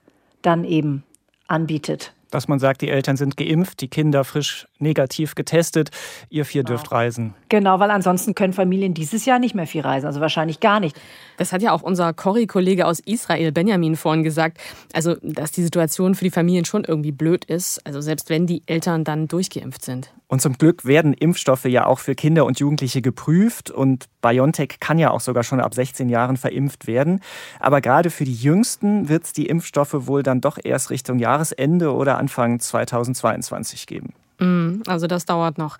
dann 0.41 0.63
eben 0.63 1.03
anbietet. 1.47 2.13
Dass 2.29 2.47
man 2.47 2.59
sagt, 2.59 2.81
die 2.81 2.89
Eltern 2.89 3.17
sind 3.17 3.37
geimpft, 3.37 3.81
die 3.81 3.87
Kinder 3.87 4.23
frisch 4.23 4.67
negativ 4.81 5.35
getestet, 5.35 5.91
ihr 6.29 6.45
vier 6.45 6.63
genau. 6.63 6.77
dürft 6.77 6.91
reisen. 6.91 7.33
Genau, 7.49 7.79
weil 7.79 7.91
ansonsten 7.91 8.35
können 8.35 8.53
Familien 8.53 8.93
dieses 8.93 9.25
Jahr 9.25 9.39
nicht 9.39 9.55
mehr 9.55 9.67
viel 9.67 9.81
reisen, 9.81 10.07
also 10.07 10.21
wahrscheinlich 10.21 10.59
gar 10.59 10.79
nicht. 10.79 10.99
Das 11.37 11.53
hat 11.53 11.61
ja 11.61 11.71
auch 11.71 11.81
unser 11.81 12.13
Corrie-Kollege 12.13 12.85
aus 12.85 12.99
Israel, 12.99 13.51
Benjamin, 13.51 13.95
vorhin 13.95 14.23
gesagt. 14.23 14.57
Also, 14.93 15.15
dass 15.21 15.51
die 15.51 15.63
Situation 15.63 16.15
für 16.15 16.23
die 16.23 16.31
Familien 16.31 16.65
schon 16.65 16.83
irgendwie 16.83 17.11
blöd 17.11 17.45
ist, 17.45 17.85
also 17.85 18.01
selbst 18.01 18.29
wenn 18.29 18.47
die 18.47 18.63
Eltern 18.67 19.03
dann 19.03 19.27
durchgeimpft 19.27 19.83
sind. 19.83 20.11
Und 20.31 20.41
zum 20.41 20.57
Glück 20.57 20.85
werden 20.85 21.13
Impfstoffe 21.13 21.65
ja 21.65 21.85
auch 21.85 21.99
für 21.99 22.15
Kinder 22.15 22.45
und 22.45 22.57
Jugendliche 22.57 23.01
geprüft 23.01 23.69
und 23.69 24.05
BioNTech 24.21 24.79
kann 24.79 24.97
ja 24.97 25.11
auch 25.11 25.19
sogar 25.19 25.43
schon 25.43 25.59
ab 25.59 25.73
16 25.73 26.07
Jahren 26.07 26.37
verimpft 26.37 26.87
werden. 26.87 27.19
Aber 27.59 27.81
gerade 27.81 28.09
für 28.09 28.23
die 28.23 28.33
Jüngsten 28.33 29.09
wird 29.09 29.25
es 29.25 29.33
die 29.33 29.47
Impfstoffe 29.47 30.07
wohl 30.07 30.23
dann 30.23 30.39
doch 30.39 30.57
erst 30.63 30.89
Richtung 30.89 31.19
Jahresende 31.19 31.93
oder 31.93 32.17
Anfang 32.17 32.61
2022 32.61 33.87
geben. 33.87 34.13
Mm, 34.41 34.81
also 34.87 35.07
das 35.07 35.25
dauert 35.25 35.57
noch. 35.57 35.77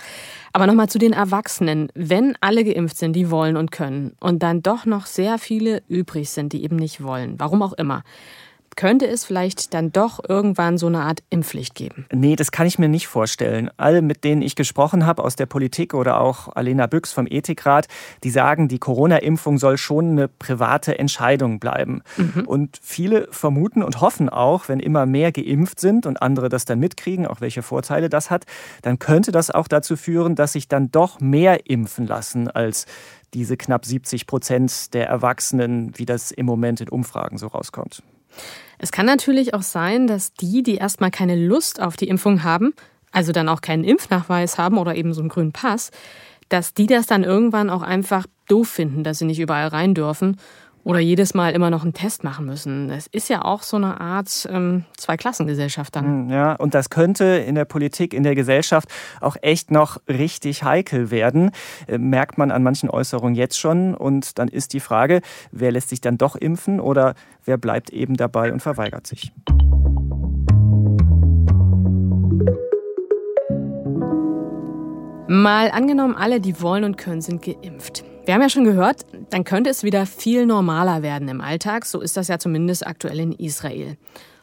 Aber 0.53 0.67
nochmal 0.67 0.87
zu 0.87 0.99
den 0.99 1.13
Erwachsenen. 1.13 1.89
Wenn 1.95 2.37
alle 2.41 2.63
geimpft 2.63 2.97
sind, 2.97 3.13
die 3.13 3.31
wollen 3.31 3.57
und 3.57 3.71
können, 3.71 4.15
und 4.19 4.43
dann 4.43 4.61
doch 4.61 4.85
noch 4.85 5.07
sehr 5.07 5.37
viele 5.39 5.81
übrig 5.87 6.29
sind, 6.29 6.53
die 6.53 6.63
eben 6.63 6.75
nicht 6.75 7.03
wollen, 7.03 7.35
warum 7.39 7.63
auch 7.63 7.73
immer, 7.73 8.03
könnte 8.81 9.05
es 9.05 9.25
vielleicht 9.25 9.75
dann 9.75 9.91
doch 9.91 10.19
irgendwann 10.27 10.79
so 10.79 10.87
eine 10.87 11.01
Art 11.01 11.21
Impfpflicht 11.29 11.75
geben? 11.75 12.07
Nee, 12.11 12.35
das 12.35 12.51
kann 12.51 12.65
ich 12.65 12.79
mir 12.79 12.89
nicht 12.89 13.05
vorstellen. 13.05 13.69
Alle, 13.77 14.01
mit 14.01 14.23
denen 14.23 14.41
ich 14.41 14.55
gesprochen 14.55 15.05
habe 15.05 15.23
aus 15.23 15.35
der 15.35 15.45
Politik 15.45 15.93
oder 15.93 16.19
auch 16.19 16.47
Alena 16.55 16.87
Büchs 16.87 17.13
vom 17.13 17.27
Ethikrat, 17.29 17.87
die 18.23 18.31
sagen, 18.31 18.69
die 18.69 18.79
Corona-Impfung 18.79 19.59
soll 19.59 19.77
schon 19.77 20.13
eine 20.13 20.27
private 20.27 20.97
Entscheidung 20.97 21.59
bleiben. 21.59 22.01
Mhm. 22.17 22.47
Und 22.47 22.79
viele 22.81 23.27
vermuten 23.29 23.83
und 23.83 24.01
hoffen 24.01 24.29
auch, 24.29 24.67
wenn 24.67 24.79
immer 24.79 25.05
mehr 25.05 25.31
geimpft 25.31 25.79
sind 25.79 26.07
und 26.07 26.19
andere 26.19 26.49
das 26.49 26.65
dann 26.65 26.79
mitkriegen, 26.79 27.27
auch 27.27 27.39
welche 27.39 27.61
Vorteile 27.61 28.09
das 28.09 28.31
hat, 28.31 28.45
dann 28.81 28.97
könnte 28.97 29.31
das 29.31 29.51
auch 29.51 29.67
dazu 29.67 29.95
führen, 29.95 30.33
dass 30.33 30.53
sich 30.53 30.67
dann 30.67 30.89
doch 30.89 31.19
mehr 31.19 31.69
impfen 31.69 32.07
lassen 32.07 32.47
als 32.49 32.87
diese 33.35 33.57
knapp 33.57 33.85
70 33.85 34.25
Prozent 34.25 34.95
der 34.95 35.07
Erwachsenen, 35.07 35.91
wie 35.99 36.07
das 36.07 36.31
im 36.31 36.47
Moment 36.47 36.81
in 36.81 36.89
Umfragen 36.89 37.37
so 37.37 37.45
rauskommt. 37.45 38.01
Es 38.83 38.91
kann 38.91 39.05
natürlich 39.05 39.53
auch 39.53 39.61
sein, 39.61 40.07
dass 40.07 40.33
die, 40.33 40.63
die 40.63 40.77
erstmal 40.77 41.11
keine 41.11 41.35
Lust 41.35 41.79
auf 41.79 41.97
die 41.97 42.07
Impfung 42.07 42.43
haben, 42.43 42.73
also 43.11 43.31
dann 43.31 43.47
auch 43.47 43.61
keinen 43.61 43.83
Impfnachweis 43.83 44.57
haben 44.57 44.79
oder 44.79 44.95
eben 44.95 45.13
so 45.13 45.21
einen 45.21 45.29
grünen 45.29 45.51
Pass, 45.51 45.91
dass 46.49 46.73
die 46.73 46.87
das 46.87 47.05
dann 47.05 47.23
irgendwann 47.23 47.69
auch 47.69 47.83
einfach 47.83 48.25
doof 48.47 48.69
finden, 48.69 49.03
dass 49.03 49.19
sie 49.19 49.25
nicht 49.25 49.39
überall 49.39 49.67
rein 49.67 49.93
dürfen 49.93 50.37
Oder 50.83 50.99
jedes 50.99 51.33
Mal 51.35 51.53
immer 51.53 51.69
noch 51.69 51.83
einen 51.83 51.93
Test 51.93 52.23
machen 52.23 52.45
müssen. 52.45 52.87
Das 52.87 53.05
ist 53.07 53.29
ja 53.29 53.43
auch 53.43 53.61
so 53.61 53.77
eine 53.77 54.01
Art 54.01 54.47
ähm, 54.51 54.85
Zweiklassengesellschaft 54.97 55.95
dann. 55.95 56.05
Hm, 56.05 56.29
ja, 56.29 56.53
und 56.55 56.73
das 56.73 56.89
könnte 56.89 57.25
in 57.25 57.53
der 57.55 57.65
Politik, 57.65 58.13
in 58.13 58.23
der 58.23 58.33
Gesellschaft 58.33 58.89
auch 59.19 59.35
echt 59.41 59.69
noch 59.69 59.97
richtig 60.07 60.63
heikel 60.63 61.11
werden. 61.11 61.51
Äh, 61.87 61.99
merkt 61.99 62.37
man 62.39 62.49
an 62.49 62.63
manchen 62.63 62.89
Äußerungen 62.89 63.35
jetzt 63.35 63.59
schon. 63.59 63.93
Und 63.93 64.39
dann 64.39 64.47
ist 64.47 64.73
die 64.73 64.79
Frage, 64.79 65.21
wer 65.51 65.71
lässt 65.71 65.89
sich 65.89 66.01
dann 66.01 66.17
doch 66.17 66.35
impfen 66.35 66.79
oder 66.79 67.13
wer 67.45 67.57
bleibt 67.57 67.91
eben 67.91 68.15
dabei 68.15 68.51
und 68.51 68.61
verweigert 68.61 69.05
sich. 69.05 69.31
Mal 75.27 75.71
angenommen, 75.71 76.15
alle, 76.15 76.41
die 76.41 76.61
wollen 76.61 76.83
und 76.83 76.97
können, 76.97 77.21
sind 77.21 77.41
geimpft. 77.41 78.03
Wir 78.23 78.35
haben 78.35 78.41
ja 78.41 78.49
schon 78.49 78.65
gehört, 78.65 79.05
dann 79.31 79.43
könnte 79.43 79.71
es 79.71 79.83
wieder 79.83 80.05
viel 80.05 80.45
normaler 80.45 81.01
werden 81.01 81.27
im 81.27 81.41
Alltag. 81.41 81.85
So 81.85 82.01
ist 82.01 82.17
das 82.17 82.27
ja 82.27 82.37
zumindest 82.37 82.85
aktuell 82.85 83.19
in 83.19 83.31
Israel. 83.31 83.97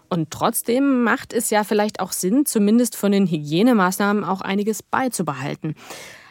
Und 0.09 0.31
trotzdem 0.31 1.05
macht 1.05 1.33
es 1.33 1.51
ja 1.51 1.63
vielleicht 1.63 2.01
auch 2.01 2.13
Sinn, 2.13 2.45
zumindest 2.45 2.97
von 2.97 3.13
den 3.13 3.27
Hygienemaßnahmen 3.27 4.25
auch 4.25 4.41
einiges 4.41 4.83
beizubehalten. 4.83 5.75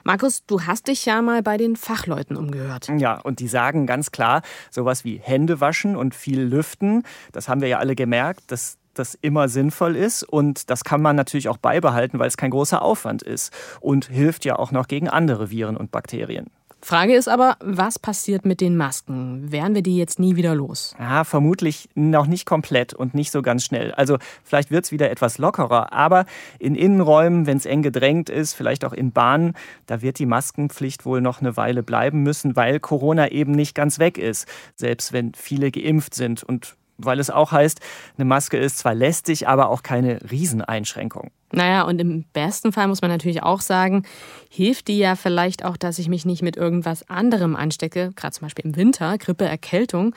Markus, 0.04 0.46
du 0.46 0.64
hast 0.64 0.88
dich 0.88 1.06
ja 1.06 1.22
mal 1.22 1.42
bei 1.42 1.58
den 1.58 1.76
Fachleuten 1.76 2.36
umgehört. 2.36 2.90
Ja, 2.98 3.20
und 3.22 3.40
die 3.40 3.48
sagen 3.48 3.88
ganz 3.88 4.12
klar, 4.12 4.42
sowas 4.70 5.06
wie 5.06 5.18
Hände 5.18 5.62
waschen 5.62 5.96
und 5.96 6.16
viel 6.16 6.42
lüften, 6.42 7.04
das 7.32 7.48
haben 7.48 7.62
wir 7.62 7.68
ja 7.68 7.80
alle 7.80 7.96
gemerkt, 7.96 8.44
das 8.48 8.78
das 8.94 9.16
immer 9.22 9.48
sinnvoll 9.48 9.96
ist. 9.96 10.24
Und 10.24 10.70
das 10.70 10.84
kann 10.84 11.02
man 11.02 11.16
natürlich 11.16 11.50
auch 11.50 11.58
beibehalten, 11.58 12.20
weil 12.20 12.28
es 12.28 12.38
kein 12.38 12.52
großer 12.52 12.82
Aufwand 12.82 13.22
ist 13.22 13.54
und 13.80 14.08
hilft 14.08 14.44
ja 14.44 14.58
auch 14.58 14.72
noch 14.72 14.88
gegen 14.88 15.08
andere 15.08 15.52
Viren 15.52 15.78
und 15.78 15.92
Bakterien. 15.92 16.50
Frage 16.82 17.16
ist 17.16 17.28
aber, 17.28 17.58
was 17.60 17.98
passiert 17.98 18.46
mit 18.46 18.62
den 18.62 18.78
Masken? 18.78 19.52
Wären 19.52 19.74
wir 19.74 19.82
die 19.82 19.98
jetzt 19.98 20.20
nie 20.20 20.36
wieder 20.36 20.54
los? 20.54 20.96
Ja, 21.00 21.24
vermutlich 21.24 21.90
noch 21.96 22.28
nicht 22.28 22.46
komplett 22.46 22.94
und 22.94 23.14
nicht 23.14 23.32
so 23.32 23.42
ganz 23.42 23.66
schnell. 23.66 23.92
Also 23.94 24.18
vielleicht 24.44 24.70
wird 24.70 24.86
es 24.86 24.92
wieder 24.92 25.10
etwas 25.10 25.38
lockerer, 25.40 25.92
aber 25.92 26.26
in 26.60 26.76
Innenräumen, 26.76 27.48
wenn 27.48 27.58
es 27.58 27.66
eng 27.66 27.82
gedrängt 27.82 28.30
ist, 28.30 28.54
vielleicht 28.54 28.86
auch 28.86 28.94
in 28.94 29.12
Bahnen, 29.12 29.54
da 29.88 30.02
wird 30.02 30.20
die 30.20 30.28
Maskenpflicht 30.28 31.06
wohl 31.06 31.20
noch 31.20 31.42
eine 31.42 31.58
Weile 31.58 31.82
bleiben 31.82 32.22
müssen, 32.22 32.56
weil 32.56 32.80
Corona 32.80 33.32
eben 33.32 33.54
nicht 33.54 33.74
ganz 33.74 33.98
weg 33.98 34.18
ist, 34.18 34.48
selbst 34.76 35.14
wenn 35.14 35.34
viele 35.34 35.72
geimpft 35.72 36.14
sind. 36.14 36.44
Und 36.44 36.76
weil 36.98 37.20
es 37.20 37.30
auch 37.30 37.52
heißt, 37.52 37.80
eine 38.18 38.26
Maske 38.26 38.58
ist 38.58 38.78
zwar 38.78 38.94
lästig, 38.94 39.48
aber 39.48 39.70
auch 39.70 39.84
keine 39.84 40.20
Rieseneinschränkung. 40.30 41.32
Naja, 41.52 41.84
und 41.84 42.00
im 42.00 42.26
besten 42.34 42.74
Fall 42.74 42.88
muss 42.88 43.02
man 43.02 43.10
natürlich 43.10 43.42
auch 43.42 43.62
sagen, 43.62 44.04
hilft 44.50 44.90
die 44.90 44.98
ja 44.98 45.16
vielleicht 45.16 45.64
auch, 45.64 45.78
dass 45.78 45.98
ich 45.98 46.10
mich 46.10 46.26
nicht 46.26 46.42
mit 46.42 46.58
irgendwas 46.58 47.10
anderem 47.10 47.56
anstecke, 47.56 48.12
gerade 48.16 48.34
zum 48.34 48.46
Beispiel 48.46 48.66
im 48.66 48.76
Winter, 48.76 49.18
Grippe, 49.18 49.46
Erkältung. 49.46 50.14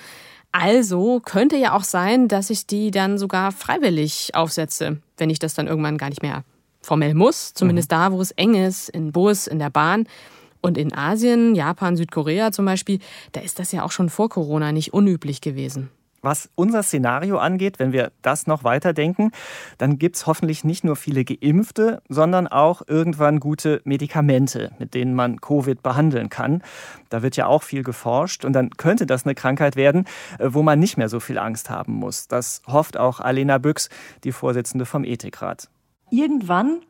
Also 0.52 1.20
könnte 1.20 1.56
ja 1.56 1.76
auch 1.76 1.84
sein, 1.84 2.26
dass 2.26 2.50
ich 2.50 2.66
die 2.66 2.90
dann 2.90 3.18
sogar 3.18 3.52
freiwillig 3.52 4.30
aufsetze, 4.34 4.98
wenn 5.16 5.30
ich 5.30 5.38
das 5.38 5.54
dann 5.54 5.68
irgendwann 5.68 5.98
gar 5.98 6.08
nicht 6.08 6.22
mehr 6.22 6.42
formell 6.82 7.14
muss. 7.14 7.54
Zumindest 7.54 7.90
mhm. 7.90 7.94
da, 7.94 8.12
wo 8.12 8.20
es 8.20 8.32
eng 8.32 8.54
ist, 8.54 8.88
in 8.88 9.12
Bus, 9.12 9.46
in 9.46 9.60
der 9.60 9.70
Bahn. 9.70 10.08
Und 10.60 10.76
in 10.76 10.92
Asien, 10.92 11.54
Japan, 11.54 11.96
Südkorea 11.96 12.52
zum 12.52 12.64
Beispiel, 12.64 12.98
da 13.32 13.40
ist 13.40 13.58
das 13.58 13.72
ja 13.72 13.84
auch 13.84 13.92
schon 13.92 14.10
vor 14.10 14.28
Corona 14.28 14.72
nicht 14.72 14.92
unüblich 14.92 15.40
gewesen. 15.40 15.90
Was 16.22 16.50
unser 16.54 16.82
Szenario 16.82 17.38
angeht, 17.38 17.78
wenn 17.78 17.92
wir 17.92 18.12
das 18.20 18.46
noch 18.46 18.62
weiterdenken, 18.62 19.30
dann 19.78 19.98
gibt 19.98 20.16
es 20.16 20.26
hoffentlich 20.26 20.64
nicht 20.64 20.84
nur 20.84 20.96
viele 20.96 21.24
Geimpfte, 21.24 22.02
sondern 22.08 22.46
auch 22.46 22.82
irgendwann 22.86 23.40
gute 23.40 23.80
Medikamente, 23.84 24.72
mit 24.78 24.94
denen 24.94 25.14
man 25.14 25.40
Covid 25.40 25.82
behandeln 25.82 26.28
kann. 26.28 26.62
Da 27.08 27.22
wird 27.22 27.36
ja 27.36 27.46
auch 27.46 27.62
viel 27.62 27.82
geforscht 27.82 28.44
und 28.44 28.52
dann 28.52 28.70
könnte 28.70 29.06
das 29.06 29.24
eine 29.24 29.34
Krankheit 29.34 29.76
werden, 29.76 30.04
äh, 30.38 30.48
wo 30.50 30.62
man 30.62 30.78
nicht 30.78 30.98
mehr 30.98 31.08
so 31.08 31.20
viel 31.20 31.38
Angst 31.38 31.70
haben 31.70 31.94
muss. 31.94 32.28
Das 32.28 32.62
hofft 32.66 32.98
auch 32.98 33.20
Alena 33.20 33.58
Büchs, 33.58 33.88
die 34.24 34.32
Vorsitzende 34.32 34.84
vom 34.84 35.04
Ethikrat. 35.04 35.68
Irgendwann, 36.10 36.80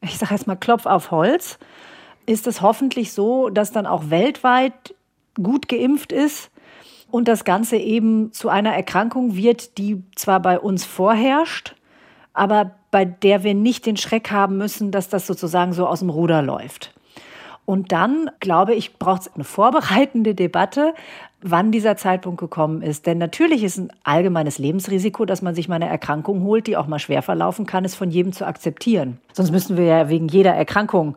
ich 0.00 0.16
sage 0.16 0.34
jetzt 0.34 0.46
mal 0.46 0.56
Klopf 0.56 0.86
auf 0.86 1.10
Holz, 1.10 1.58
ist 2.24 2.46
es 2.46 2.62
hoffentlich 2.62 3.12
so, 3.12 3.50
dass 3.50 3.72
dann 3.72 3.86
auch 3.86 4.10
weltweit 4.10 4.94
gut 5.34 5.68
geimpft 5.68 6.12
ist 6.12 6.50
und 7.10 7.28
das 7.28 7.44
Ganze 7.44 7.76
eben 7.76 8.32
zu 8.32 8.48
einer 8.48 8.74
Erkrankung 8.74 9.36
wird, 9.36 9.78
die 9.78 10.02
zwar 10.14 10.40
bei 10.40 10.58
uns 10.58 10.84
vorherrscht, 10.84 11.74
aber 12.32 12.72
bei 12.90 13.04
der 13.04 13.44
wir 13.44 13.54
nicht 13.54 13.86
den 13.86 13.96
Schreck 13.96 14.30
haben 14.30 14.56
müssen, 14.58 14.90
dass 14.90 15.08
das 15.08 15.26
sozusagen 15.26 15.72
so 15.72 15.86
aus 15.86 16.00
dem 16.00 16.10
Ruder 16.10 16.42
läuft. 16.42 16.94
Und 17.64 17.92
dann, 17.92 18.30
glaube 18.40 18.74
ich, 18.74 18.98
braucht 18.98 19.22
es 19.22 19.34
eine 19.34 19.44
vorbereitende 19.44 20.34
Debatte, 20.34 20.94
wann 21.42 21.70
dieser 21.70 21.98
Zeitpunkt 21.98 22.40
gekommen 22.40 22.80
ist. 22.80 23.06
Denn 23.06 23.18
natürlich 23.18 23.62
ist 23.62 23.76
ein 23.76 23.92
allgemeines 24.04 24.58
Lebensrisiko, 24.58 25.26
dass 25.26 25.42
man 25.42 25.54
sich 25.54 25.68
mal 25.68 25.74
eine 25.74 25.88
Erkrankung 25.88 26.44
holt, 26.44 26.66
die 26.66 26.78
auch 26.78 26.86
mal 26.86 26.98
schwer 26.98 27.20
verlaufen 27.20 27.66
kann, 27.66 27.84
ist 27.84 27.94
von 27.94 28.10
jedem 28.10 28.32
zu 28.32 28.46
akzeptieren. 28.46 29.18
Sonst 29.34 29.50
müssten 29.50 29.76
wir 29.76 29.84
ja 29.84 30.08
wegen 30.08 30.28
jeder 30.28 30.54
Erkrankung 30.54 31.16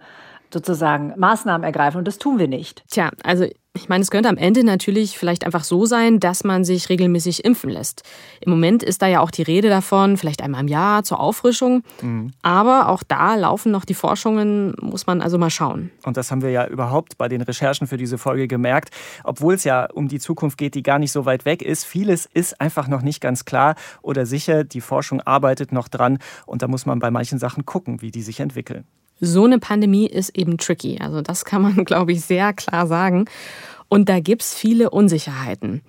sozusagen 0.54 1.14
Maßnahmen 1.16 1.64
ergreifen 1.64 2.00
und 2.00 2.08
das 2.08 2.18
tun 2.18 2.38
wir 2.38 2.50
nicht. 2.50 2.84
Tja, 2.90 3.12
also 3.24 3.46
ich 3.82 3.90
meine, 3.90 4.02
es 4.02 4.12
könnte 4.12 4.28
am 4.28 4.38
Ende 4.38 4.64
natürlich 4.64 5.18
vielleicht 5.18 5.46
einfach 5.46 5.64
so 5.64 5.86
sein, 5.86 6.20
dass 6.20 6.44
man 6.44 6.64
sich 6.64 6.90
regelmäßig 6.90 7.46
impfen 7.46 7.70
lässt. 7.70 8.04
Im 8.42 8.52
Moment 8.52 8.84
ist 8.84 9.02
da 9.02 9.08
ja 9.08 9.22
auch 9.22 9.32
die 9.32 9.42
Rede 9.42 9.70
davon, 9.70 10.18
vielleicht 10.18 10.42
einmal 10.42 10.62
im 10.62 10.68
Jahr 10.68 11.04
zur 11.04 11.20
Auffrischung. 11.20 11.84
Mhm. 12.02 12.34
Aber 12.42 12.90
auch 12.90 13.02
da 13.02 13.36
laufen 13.36 13.72
noch 13.72 13.86
die 13.86 13.94
Forschungen, 13.94 14.76
muss 14.82 15.08
man 15.08 15.22
also 15.22 15.38
mal 15.38 15.50
schauen. 15.50 15.90
Und 16.04 16.18
das 16.18 16.32
haben 16.32 16.42
wir 16.42 16.52
ja 16.52 16.68
überhaupt 16.68 17.18
bei 17.18 17.28
den 17.28 17.42
Recherchen 17.42 17.88
für 17.88 17.98
diese 17.98 18.18
Folge 18.18 18.48
gemerkt. 18.48 18.90
Obwohl 19.24 19.54
es 19.54 19.64
ja 19.64 19.88
um 19.92 20.10
die 20.10 20.20
Zukunft 20.20 20.58
geht, 20.58 20.76
die 20.76 20.84
gar 20.84 21.00
nicht 21.00 21.12
so 21.12 21.26
weit 21.26 21.46
weg 21.46 21.62
ist, 21.62 21.86
vieles 21.86 22.28
ist 22.32 22.60
einfach 22.60 22.88
noch 22.88 23.02
nicht 23.02 23.22
ganz 23.22 23.46
klar 23.46 23.76
oder 24.02 24.26
sicher. 24.26 24.64
Die 24.66 24.82
Forschung 24.82 25.22
arbeitet 25.22 25.72
noch 25.72 25.88
dran 25.88 26.20
und 26.46 26.62
da 26.62 26.68
muss 26.68 26.86
man 26.86 27.00
bei 27.00 27.10
manchen 27.10 27.40
Sachen 27.40 27.66
gucken, 27.66 28.02
wie 28.02 28.12
die 28.12 28.22
sich 28.22 28.42
entwickeln 28.42 28.86
so 29.22 29.46
eine 29.46 29.60
Pandemie 29.60 30.08
ist 30.08 30.36
eben 30.38 30.58
tricky. 30.58 31.00
Also 31.00 31.22
das 31.22 31.46
kann 31.46 31.62
man, 31.62 31.86
glaube 31.86 32.12
ich, 32.12 32.22
sehr 32.22 32.52
klar 32.54 32.88
sagen. 32.88 33.26
Und 33.88 34.10
da 34.10 34.20
gibt 34.20 34.42
es 34.42 34.54
viele 34.54 34.90
Unsicherheiten. 34.90 35.82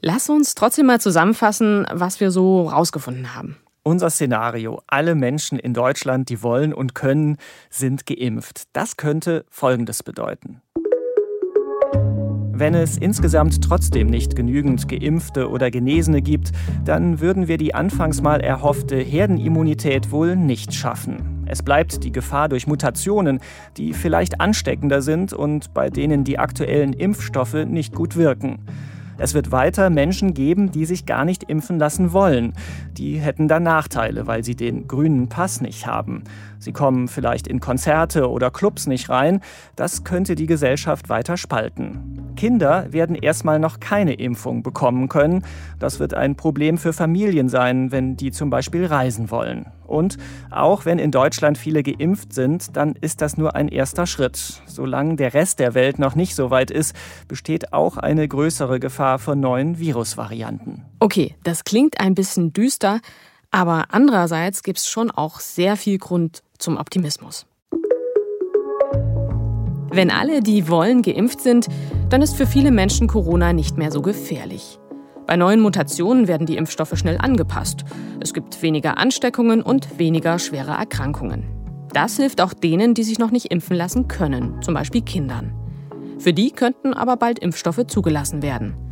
Lass 0.00 0.28
uns 0.28 0.54
trotzdem 0.54 0.86
mal 0.86 1.00
zusammenfassen, 1.00 1.86
was 1.90 2.20
wir 2.20 2.30
so 2.30 2.68
rausgefunden 2.68 3.34
haben. 3.34 3.56
Unser 3.82 4.10
Szenario, 4.10 4.82
alle 4.86 5.14
Menschen 5.14 5.58
in 5.58 5.72
Deutschland, 5.72 6.28
die 6.28 6.42
wollen 6.42 6.74
und 6.74 6.94
können, 6.94 7.38
sind 7.70 8.06
geimpft. 8.06 8.64
Das 8.74 8.96
könnte 8.96 9.46
Folgendes 9.48 10.02
bedeuten. 10.02 10.60
Wenn 12.52 12.74
es 12.74 12.98
insgesamt 12.98 13.62
trotzdem 13.62 14.08
nicht 14.08 14.34
genügend 14.34 14.88
Geimpfte 14.88 15.48
oder 15.48 15.70
Genesene 15.70 16.20
gibt, 16.22 16.50
dann 16.84 17.20
würden 17.20 17.46
wir 17.46 17.56
die 17.56 17.72
anfangs 17.72 18.20
mal 18.20 18.40
erhoffte 18.40 18.96
Herdenimmunität 18.96 20.10
wohl 20.10 20.34
nicht 20.34 20.74
schaffen. 20.74 21.37
Es 21.48 21.62
bleibt 21.62 22.04
die 22.04 22.12
Gefahr 22.12 22.48
durch 22.48 22.66
Mutationen, 22.66 23.40
die 23.76 23.94
vielleicht 23.94 24.40
ansteckender 24.40 25.02
sind 25.02 25.32
und 25.32 25.74
bei 25.74 25.90
denen 25.90 26.24
die 26.24 26.38
aktuellen 26.38 26.92
Impfstoffe 26.92 27.64
nicht 27.66 27.94
gut 27.94 28.16
wirken. 28.16 28.58
Es 29.20 29.34
wird 29.34 29.50
weiter 29.50 29.90
Menschen 29.90 30.32
geben, 30.32 30.70
die 30.70 30.84
sich 30.84 31.04
gar 31.04 31.24
nicht 31.24 31.42
impfen 31.42 31.78
lassen 31.78 32.12
wollen. 32.12 32.52
Die 32.92 33.18
hätten 33.18 33.48
dann 33.48 33.64
Nachteile, 33.64 34.28
weil 34.28 34.44
sie 34.44 34.54
den 34.54 34.86
grünen 34.86 35.28
Pass 35.28 35.60
nicht 35.60 35.88
haben. 35.88 36.22
Sie 36.58 36.72
kommen 36.72 37.08
vielleicht 37.08 37.46
in 37.46 37.60
Konzerte 37.60 38.28
oder 38.30 38.50
Clubs 38.50 38.86
nicht 38.86 39.08
rein. 39.08 39.40
Das 39.76 40.04
könnte 40.04 40.34
die 40.34 40.46
Gesellschaft 40.46 41.08
weiter 41.08 41.36
spalten. 41.36 42.32
Kinder 42.36 42.92
werden 42.92 43.16
erstmal 43.16 43.58
noch 43.58 43.80
keine 43.80 44.14
Impfung 44.14 44.62
bekommen 44.62 45.08
können. 45.08 45.44
Das 45.78 45.98
wird 45.98 46.14
ein 46.14 46.36
Problem 46.36 46.78
für 46.78 46.92
Familien 46.92 47.48
sein, 47.48 47.90
wenn 47.90 48.16
die 48.16 48.30
zum 48.30 48.50
Beispiel 48.50 48.86
reisen 48.86 49.30
wollen. 49.30 49.66
Und 49.88 50.18
auch 50.50 50.84
wenn 50.84 50.98
in 50.98 51.10
Deutschland 51.10 51.58
viele 51.58 51.82
geimpft 51.82 52.32
sind, 52.32 52.76
dann 52.76 52.94
ist 53.00 53.22
das 53.22 53.38
nur 53.38 53.56
ein 53.56 53.68
erster 53.68 54.06
Schritt. 54.06 54.62
Solange 54.66 55.16
der 55.16 55.34
Rest 55.34 55.58
der 55.58 55.74
Welt 55.74 55.98
noch 55.98 56.14
nicht 56.14 56.34
so 56.34 56.50
weit 56.50 56.70
ist, 56.70 56.94
besteht 57.26 57.72
auch 57.72 57.96
eine 57.96 58.28
größere 58.28 58.78
Gefahr 58.78 59.18
von 59.18 59.40
neuen 59.40 59.78
Virusvarianten. 59.78 60.84
Okay, 61.00 61.34
das 61.42 61.64
klingt 61.64 62.00
ein 62.00 62.14
bisschen 62.14 62.52
düster, 62.52 63.00
aber 63.50 63.86
andererseits 63.90 64.62
gibt 64.62 64.78
es 64.78 64.88
schon 64.88 65.10
auch 65.10 65.40
sehr 65.40 65.76
viel 65.76 65.98
Grund 65.98 66.42
zum 66.58 66.76
Optimismus. 66.76 67.46
Wenn 69.90 70.10
alle, 70.10 70.42
die 70.42 70.68
wollen, 70.68 71.02
geimpft 71.02 71.40
sind, 71.40 71.66
dann 72.10 72.22
ist 72.22 72.36
für 72.36 72.46
viele 72.46 72.70
Menschen 72.70 73.08
Corona 73.08 73.52
nicht 73.52 73.78
mehr 73.78 73.90
so 73.90 74.02
gefährlich. 74.02 74.78
Bei 75.26 75.36
neuen 75.36 75.60
Mutationen 75.60 76.28
werden 76.28 76.46
die 76.46 76.56
Impfstoffe 76.56 76.96
schnell 76.96 77.18
angepasst. 77.18 77.84
Es 78.20 78.32
gibt 78.32 78.62
weniger 78.62 78.96
Ansteckungen 78.96 79.62
und 79.62 79.98
weniger 79.98 80.38
schwere 80.38 80.72
Erkrankungen. 80.72 81.44
Das 81.92 82.16
hilft 82.16 82.40
auch 82.40 82.54
denen, 82.54 82.94
die 82.94 83.02
sich 83.02 83.18
noch 83.18 83.30
nicht 83.30 83.50
impfen 83.50 83.76
lassen 83.76 84.08
können, 84.08 84.62
zum 84.62 84.74
Beispiel 84.74 85.02
Kindern. 85.02 85.54
Für 86.18 86.32
die 86.32 86.50
könnten 86.50 86.94
aber 86.94 87.16
bald 87.16 87.38
Impfstoffe 87.38 87.86
zugelassen 87.86 88.42
werden. 88.42 88.87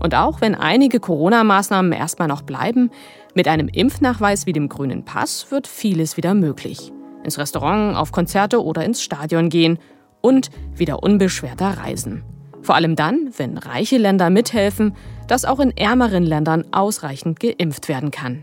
Und 0.00 0.14
auch 0.14 0.40
wenn 0.40 0.54
einige 0.54 0.98
Corona-Maßnahmen 0.98 1.92
erstmal 1.92 2.28
noch 2.28 2.42
bleiben, 2.42 2.90
mit 3.34 3.46
einem 3.46 3.68
Impfnachweis 3.68 4.46
wie 4.46 4.52
dem 4.52 4.68
grünen 4.68 5.04
Pass 5.04 5.50
wird 5.50 5.66
vieles 5.66 6.16
wieder 6.16 6.34
möglich. 6.34 6.92
Ins 7.22 7.38
Restaurant, 7.38 7.96
auf 7.96 8.10
Konzerte 8.10 8.64
oder 8.64 8.84
ins 8.84 9.02
Stadion 9.02 9.50
gehen 9.50 9.78
und 10.20 10.50
wieder 10.74 11.02
unbeschwerter 11.02 11.78
reisen. 11.78 12.24
Vor 12.62 12.74
allem 12.74 12.96
dann, 12.96 13.30
wenn 13.36 13.56
reiche 13.56 13.98
Länder 13.98 14.30
mithelfen, 14.30 14.94
dass 15.28 15.44
auch 15.44 15.60
in 15.60 15.76
ärmeren 15.76 16.24
Ländern 16.24 16.64
ausreichend 16.72 17.40
geimpft 17.40 17.88
werden 17.88 18.10
kann. 18.10 18.42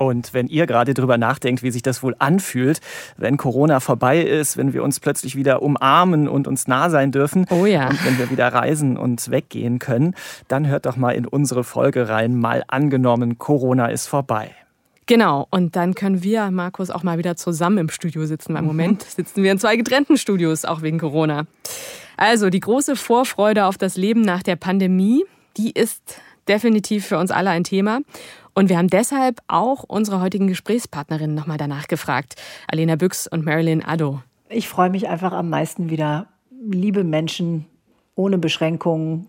Und 0.00 0.32
wenn 0.32 0.48
ihr 0.48 0.66
gerade 0.66 0.94
drüber 0.94 1.18
nachdenkt, 1.18 1.62
wie 1.62 1.70
sich 1.70 1.82
das 1.82 2.02
wohl 2.02 2.16
anfühlt, 2.18 2.80
wenn 3.18 3.36
Corona 3.36 3.80
vorbei 3.80 4.22
ist, 4.22 4.56
wenn 4.56 4.72
wir 4.72 4.82
uns 4.82 4.98
plötzlich 4.98 5.36
wieder 5.36 5.60
umarmen 5.60 6.26
und 6.26 6.48
uns 6.48 6.66
nah 6.66 6.88
sein 6.88 7.12
dürfen 7.12 7.44
oh 7.50 7.66
ja. 7.66 7.90
und 7.90 8.02
wenn 8.06 8.18
wir 8.18 8.30
wieder 8.30 8.48
reisen 8.48 8.96
und 8.96 9.30
weggehen 9.30 9.78
können, 9.78 10.14
dann 10.48 10.66
hört 10.66 10.86
doch 10.86 10.96
mal 10.96 11.10
in 11.10 11.26
unsere 11.26 11.64
Folge 11.64 12.08
rein, 12.08 12.34
mal 12.34 12.64
angenommen, 12.66 13.36
Corona 13.36 13.88
ist 13.88 14.06
vorbei. 14.06 14.52
Genau, 15.04 15.46
und 15.50 15.76
dann 15.76 15.94
können 15.94 16.22
wir, 16.22 16.50
Markus, 16.50 16.88
auch 16.88 17.02
mal 17.02 17.18
wieder 17.18 17.36
zusammen 17.36 17.76
im 17.76 17.90
Studio 17.90 18.24
sitzen. 18.24 18.54
Weil 18.54 18.60
im 18.60 18.68
mhm. 18.70 18.76
Moment 18.76 19.02
sitzen 19.02 19.42
wir 19.42 19.52
in 19.52 19.58
zwei 19.58 19.76
getrennten 19.76 20.16
Studios, 20.16 20.64
auch 20.64 20.80
wegen 20.80 20.98
Corona. 20.98 21.44
Also 22.16 22.48
die 22.48 22.60
große 22.60 22.96
Vorfreude 22.96 23.66
auf 23.66 23.76
das 23.76 23.98
Leben 23.98 24.22
nach 24.22 24.42
der 24.42 24.56
Pandemie, 24.56 25.26
die 25.58 25.72
ist 25.72 26.22
definitiv 26.48 27.06
für 27.06 27.18
uns 27.18 27.30
alle 27.30 27.50
ein 27.50 27.64
Thema. 27.64 28.00
Und 28.54 28.68
wir 28.68 28.78
haben 28.78 28.88
deshalb 28.88 29.40
auch 29.48 29.84
unsere 29.86 30.20
heutigen 30.20 30.46
Gesprächspartnerinnen 30.46 31.34
nochmal 31.34 31.58
danach 31.58 31.88
gefragt. 31.88 32.34
Alena 32.66 32.96
Büchs 32.96 33.26
und 33.26 33.44
Marilyn 33.44 33.84
Addo. 33.84 34.22
Ich 34.48 34.68
freue 34.68 34.90
mich 34.90 35.08
einfach 35.08 35.32
am 35.32 35.48
meisten 35.48 35.90
wieder, 35.90 36.26
liebe 36.50 37.04
Menschen 37.04 37.66
ohne 38.16 38.38
Beschränkungen 38.38 39.28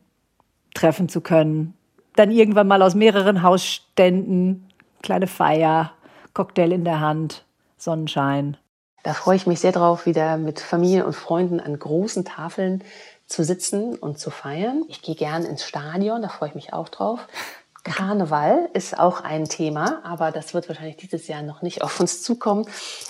treffen 0.73 1.09
zu 1.09 1.21
können. 1.21 1.75
Dann 2.15 2.31
irgendwann 2.31 2.67
mal 2.67 2.81
aus 2.81 2.95
mehreren 2.95 3.41
Hausständen, 3.43 4.67
kleine 5.01 5.27
Feier, 5.27 5.93
Cocktail 6.33 6.71
in 6.71 6.83
der 6.83 6.99
Hand, 6.99 7.45
Sonnenschein. 7.77 8.57
Da 9.03 9.13
freue 9.13 9.35
ich 9.35 9.47
mich 9.47 9.59
sehr 9.59 9.71
drauf, 9.71 10.05
wieder 10.05 10.37
mit 10.37 10.59
Familie 10.59 11.05
und 11.05 11.15
Freunden 11.15 11.59
an 11.59 11.77
großen 11.77 12.25
Tafeln 12.25 12.83
zu 13.25 13.43
sitzen 13.43 13.95
und 13.95 14.19
zu 14.19 14.29
feiern. 14.29 14.83
Ich 14.89 15.01
gehe 15.01 15.15
gern 15.15 15.43
ins 15.43 15.65
Stadion, 15.65 16.21
da 16.21 16.27
freue 16.27 16.49
ich 16.49 16.55
mich 16.55 16.73
auch 16.73 16.89
drauf. 16.89 17.27
Karneval 17.83 18.69
ist 18.73 18.99
auch 18.99 19.21
ein 19.21 19.45
Thema, 19.45 20.01
aber 20.03 20.31
das 20.31 20.53
wird 20.53 20.67
wahrscheinlich 20.69 20.97
dieses 20.97 21.27
Jahr 21.27 21.41
noch 21.41 21.61
nicht 21.61 21.81
auf 21.81 21.97
uns 21.99 22.21
zukommen. 22.21 22.65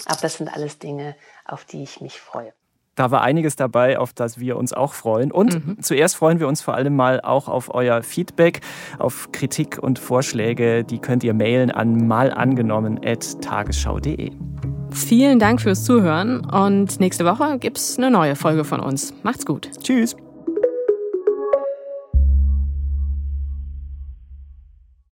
Aber 0.05 0.19
das 0.21 0.36
sind 0.36 0.53
alles 0.53 0.77
Dinge, 0.79 1.15
auf 1.45 1.65
die 1.65 1.84
ich 1.84 1.99
mich 2.01 2.21
freue. 2.21 2.53
Da 2.95 3.10
war 3.10 3.21
einiges 3.21 3.55
dabei, 3.55 3.99
auf 3.99 4.12
das 4.13 4.39
wir 4.39 4.57
uns 4.57 4.73
auch 4.73 4.93
freuen. 4.93 5.31
Und 5.31 5.65
mhm. 5.65 5.81
zuerst 5.81 6.17
freuen 6.17 6.39
wir 6.39 6.47
uns 6.47 6.62
vor 6.62 6.75
allem 6.75 6.95
mal 6.95 7.19
auch 7.21 7.47
auf 7.47 7.73
euer 7.73 8.03
Feedback, 8.03 8.62
auf 8.99 9.31
Kritik 9.31 9.79
und 9.81 9.97
Vorschläge. 9.97 10.84
Die 10.84 10.99
könnt 10.99 11.23
ihr 11.23 11.34
mailen 11.34 11.71
an 11.71 12.05
malangenommen.tagesschau.de. 12.07 14.31
Vielen 14.91 15.39
Dank 15.39 15.62
fürs 15.62 15.86
Zuhören 15.86 16.45
und 16.45 16.99
nächste 16.99 17.23
Woche 17.23 17.60
gibt 17.60 17.77
es 17.77 17.97
eine 17.97 18.12
neue 18.12 18.36
Folge 18.36 18.65
von 18.65 18.81
uns. 18.81 19.13
Macht's 19.23 19.45
gut. 19.45 19.69
Tschüss. 19.81 20.17